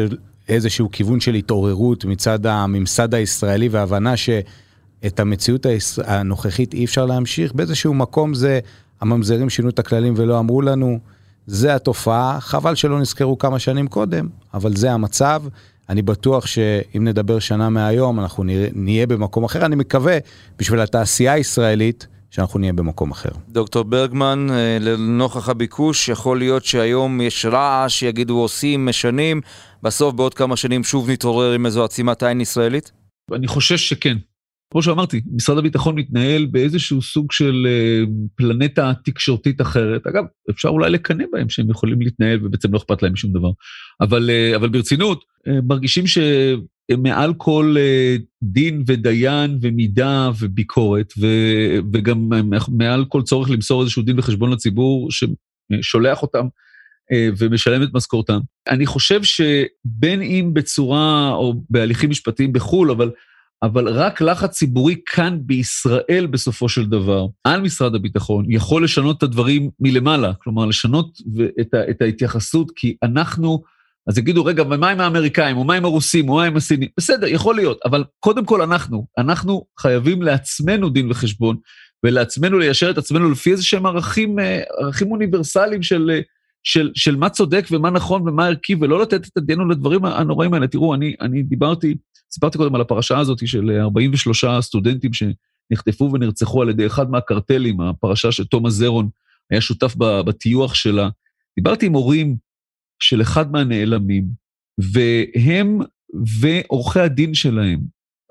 איזשהו 0.49 0.91
כיוון 0.91 1.19
של 1.19 1.33
התעוררות 1.33 2.05
מצד 2.05 2.45
הממסד 2.45 3.13
הישראלי 3.13 3.67
והבנה 3.67 4.17
שאת 4.17 5.19
המציאות 5.19 5.65
הנוכחית 6.05 6.73
אי 6.73 6.85
אפשר 6.85 7.05
להמשיך, 7.05 7.53
באיזשהו 7.53 7.93
מקום 7.93 8.33
זה 8.33 8.59
הממזרים 9.01 9.49
שינו 9.49 9.69
את 9.69 9.79
הכללים 9.79 10.13
ולא 10.17 10.39
אמרו 10.39 10.61
לנו, 10.61 10.99
זה 11.47 11.75
התופעה, 11.75 12.37
חבל 12.39 12.75
שלא 12.75 12.99
נזכרו 12.99 13.37
כמה 13.37 13.59
שנים 13.59 13.87
קודם, 13.87 14.27
אבל 14.53 14.75
זה 14.75 14.91
המצב. 14.91 15.43
אני 15.89 16.01
בטוח 16.01 16.45
שאם 16.45 17.03
נדבר 17.03 17.39
שנה 17.39 17.69
מהיום, 17.69 18.19
אנחנו 18.19 18.43
נהיה 18.75 19.07
במקום 19.07 19.43
אחר. 19.43 19.65
אני 19.65 19.75
מקווה, 19.75 20.17
בשביל 20.59 20.79
התעשייה 20.79 21.33
הישראלית, 21.33 22.07
שאנחנו 22.31 22.59
נהיה 22.59 22.73
במקום 22.73 23.11
אחר. 23.11 23.29
דוקטור 23.49 23.83
ברגמן, 23.83 24.47
אה, 24.51 24.77
לנוכח 24.81 25.49
הביקוש, 25.49 26.09
יכול 26.09 26.37
להיות 26.37 26.65
שהיום 26.65 27.21
יש 27.21 27.45
רעש, 27.45 28.03
יגידו 28.03 28.41
עושים, 28.41 28.85
משנים, 28.85 29.41
בסוף 29.83 30.15
בעוד 30.15 30.33
כמה 30.33 30.55
שנים 30.55 30.83
שוב 30.83 31.09
נתעורר 31.09 31.53
עם 31.53 31.65
איזו 31.65 31.83
עצימת 31.83 32.23
עין 32.23 32.41
ישראלית? 32.41 32.91
אני 33.33 33.47
חושש 33.47 33.89
שכן. 33.89 34.17
כמו 34.71 34.81
שאמרתי, 34.81 35.21
משרד 35.35 35.57
הביטחון 35.57 35.95
מתנהל 35.95 36.45
באיזשהו 36.45 37.01
סוג 37.01 37.31
של 37.31 37.67
אה, 37.69 38.03
פלנטה 38.35 38.91
תקשורתית 39.03 39.61
אחרת. 39.61 40.07
אגב, 40.07 40.23
אפשר 40.49 40.69
אולי 40.69 40.89
לקנא 40.89 41.23
בהם 41.31 41.49
שהם 41.49 41.69
יכולים 41.69 42.01
להתנהל 42.01 42.45
ובעצם 42.45 42.73
לא 42.73 42.77
אכפת 42.77 43.03
להם 43.03 43.13
משום 43.13 43.31
דבר. 43.33 43.51
אבל, 44.01 44.29
אה, 44.29 44.55
אבל 44.55 44.69
ברצינות, 44.69 45.23
מרגישים 45.63 46.07
שמעל 46.91 47.33
כל 47.37 47.75
דין 48.43 48.83
ודיין 48.87 49.59
ומידה 49.61 50.31
וביקורת, 50.39 51.13
וגם 51.93 52.29
מעל 52.67 53.05
כל 53.05 53.21
צורך 53.21 53.49
למסור 53.49 53.81
איזשהו 53.81 54.03
דין 54.03 54.19
וחשבון 54.19 54.51
לציבור 54.51 55.09
ששולח 55.11 56.21
אותם 56.21 56.45
אה, 57.11 57.29
ומשלם 57.37 57.83
את 57.83 57.89
משכורתם. 57.93 58.39
אני 58.69 58.85
חושב 58.85 59.23
שבין 59.23 60.21
אם 60.21 60.51
בצורה 60.53 61.31
או 61.31 61.53
בהליכים 61.69 62.09
משפטיים 62.09 62.53
בחו"ל, 62.53 62.91
אבל, 62.91 63.11
אבל 63.63 63.87
רק 63.87 64.21
לחץ 64.21 64.57
ציבורי 64.57 64.95
כאן 65.05 65.39
בישראל 65.41 66.27
בסופו 66.31 66.69
של 66.69 66.85
דבר, 66.85 67.27
על 67.43 67.61
משרד 67.61 67.95
הביטחון, 67.95 68.45
יכול 68.51 68.83
לשנות 68.83 69.17
את 69.17 69.23
הדברים 69.23 69.69
מלמעלה, 69.79 70.33
כלומר 70.33 70.65
לשנות 70.65 71.17
את, 71.61 71.73
את 71.89 72.01
ההתייחסות, 72.01 72.71
כי 72.75 72.95
אנחנו, 73.03 73.63
אז 74.09 74.17
יגידו, 74.17 74.45
רגע, 74.45 74.63
ומה 74.63 74.89
עם 74.89 74.99
האמריקאים, 74.99 75.57
ומה 75.57 75.75
עם 75.75 75.85
הרוסים, 75.85 76.29
ומה 76.29 76.45
עם 76.45 76.57
הסינים? 76.57 76.89
בסדר, 76.97 77.27
יכול 77.27 77.55
להיות, 77.55 77.79
אבל 77.85 78.03
קודם 78.19 78.45
כל 78.45 78.61
אנחנו, 78.61 79.07
אנחנו 79.17 79.65
חייבים 79.79 80.21
לעצמנו 80.21 80.89
דין 80.89 81.11
וחשבון, 81.11 81.57
ולעצמנו 82.05 82.59
ליישר 82.59 82.89
את 82.89 82.97
עצמנו 82.97 83.31
לפי 83.31 83.51
איזה 83.51 83.63
שהם 83.63 83.85
ערכים, 83.85 84.39
אה, 84.39 84.61
ערכים 84.79 85.11
אוניברסליים 85.11 85.83
של 85.83 86.11
אה, 86.13 86.21
של, 86.63 86.91
של 86.95 87.15
מה 87.15 87.29
צודק 87.29 87.65
ומה 87.71 87.89
נכון 87.89 88.27
ומה 88.27 88.47
ערכי, 88.47 88.75
ולא 88.81 89.01
לתת 89.01 89.27
את 89.27 89.37
הדין 89.37 89.59
לדברים 89.59 90.05
הנוראים 90.05 90.53
האלה. 90.53 90.67
תראו, 90.67 90.93
אני, 90.93 91.15
אני 91.21 91.43
דיברתי, 91.43 91.95
סיפרתי 92.31 92.57
קודם 92.57 92.75
על 92.75 92.81
הפרשה 92.81 93.19
הזאת 93.19 93.47
של 93.47 93.71
43 93.79 94.45
סטודנטים 94.59 95.11
שנחטפו 95.13 96.09
ונרצחו 96.13 96.61
על 96.61 96.69
ידי 96.69 96.85
אחד 96.85 97.11
מהקרטלים, 97.11 97.81
הפרשה 97.81 98.31
של 98.31 98.45
תומאס 98.45 98.73
זרון 98.73 99.09
היה 99.51 99.61
שותף 99.61 99.95
בטיוח 99.97 100.73
שלה. 100.73 101.09
דיברתי 101.55 101.85
עם 101.85 101.93
הורים 101.93 102.48
של 102.99 103.21
אחד 103.21 103.51
מהנעלמים, 103.51 104.25
והם 104.93 105.79
ועורכי 106.39 106.99
הדין 106.99 107.33
שלהם, 107.33 107.79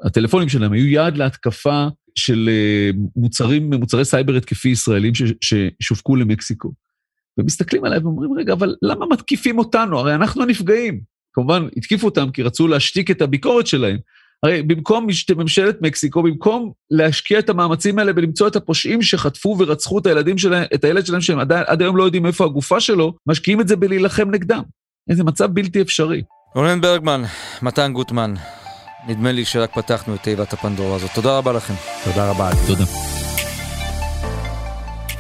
הטלפונים 0.05 0.49
שלהם 0.49 0.73
היו 0.73 0.87
יעד 0.87 1.17
להתקפה 1.17 1.87
של 2.15 2.49
אה, 2.53 2.91
מוצרים, 3.17 3.75
מוצרי 3.75 4.05
סייבר 4.05 4.37
התקפי 4.37 4.69
ישראלים 4.69 5.13
ששווקו 5.41 6.17
למקסיקו. 6.17 6.73
ומסתכלים 7.39 7.85
עליי 7.85 7.99
ואומרים, 7.99 8.33
רגע, 8.39 8.53
אבל 8.53 8.75
למה 8.83 9.07
מתקיפים 9.07 9.59
אותנו? 9.59 9.99
הרי 9.99 10.15
אנחנו 10.15 10.43
הנפגעים. 10.43 11.01
כמובן, 11.33 11.69
התקיפו 11.77 12.07
אותם 12.07 12.31
כי 12.31 12.43
רצו 12.43 12.69
להשתיק 12.69 13.11
את 13.11 13.23
הביקורת 13.23 13.67
שלהם. 13.67 13.99
הרי 14.43 14.63
במקום 14.63 15.07
ממשלת 15.37 15.83
מקסיקו, 15.83 16.23
במקום 16.23 16.73
להשקיע 16.91 17.39
את 17.39 17.49
המאמצים 17.49 17.99
האלה 17.99 18.13
ולמצוא 18.17 18.49
את 18.49 18.57
הפושעים 18.57 19.03
שחטפו 19.03 19.57
ורצחו 19.59 19.99
את 19.99 20.07
הילדים 20.07 20.39
שלהם, 20.39 20.65
את 20.75 20.85
הילד 20.85 21.07
שלהם, 21.07 21.21
שהם 21.21 21.39
עד, 21.39 21.53
עד 21.53 21.83
היום 21.83 21.97
לא 21.97 22.05
יודעים 22.05 22.27
איפה 22.27 22.45
הגופה 22.45 22.81
שלו, 22.81 23.15
משקיעים 23.27 23.61
את 23.61 23.69
זה 23.69 23.77
בלהילחם 23.77 24.31
נגדם. 24.31 24.63
איזה 25.11 25.25
מצב 25.25 25.47
בלתי 25.47 25.83
אפשרי. 25.83 26.23
רונן 26.55 26.81
ברגמן, 26.81 27.23
מתן 27.63 27.93
גוטמן, 27.93 28.35
נדמה 29.09 29.33
לי 29.33 29.45
שרק 29.45 29.75
פתחנו 29.75 30.15
את 30.15 30.23
תיבת 30.23 30.53
הפנדורה 30.53 30.97
הזאת. 30.97 31.11
תודה 31.15 31.39
רבה 31.39 31.53
לכם. 31.53 31.75
תודה 32.05 32.31
רבה. 32.31 32.51
תודה. 32.67 32.85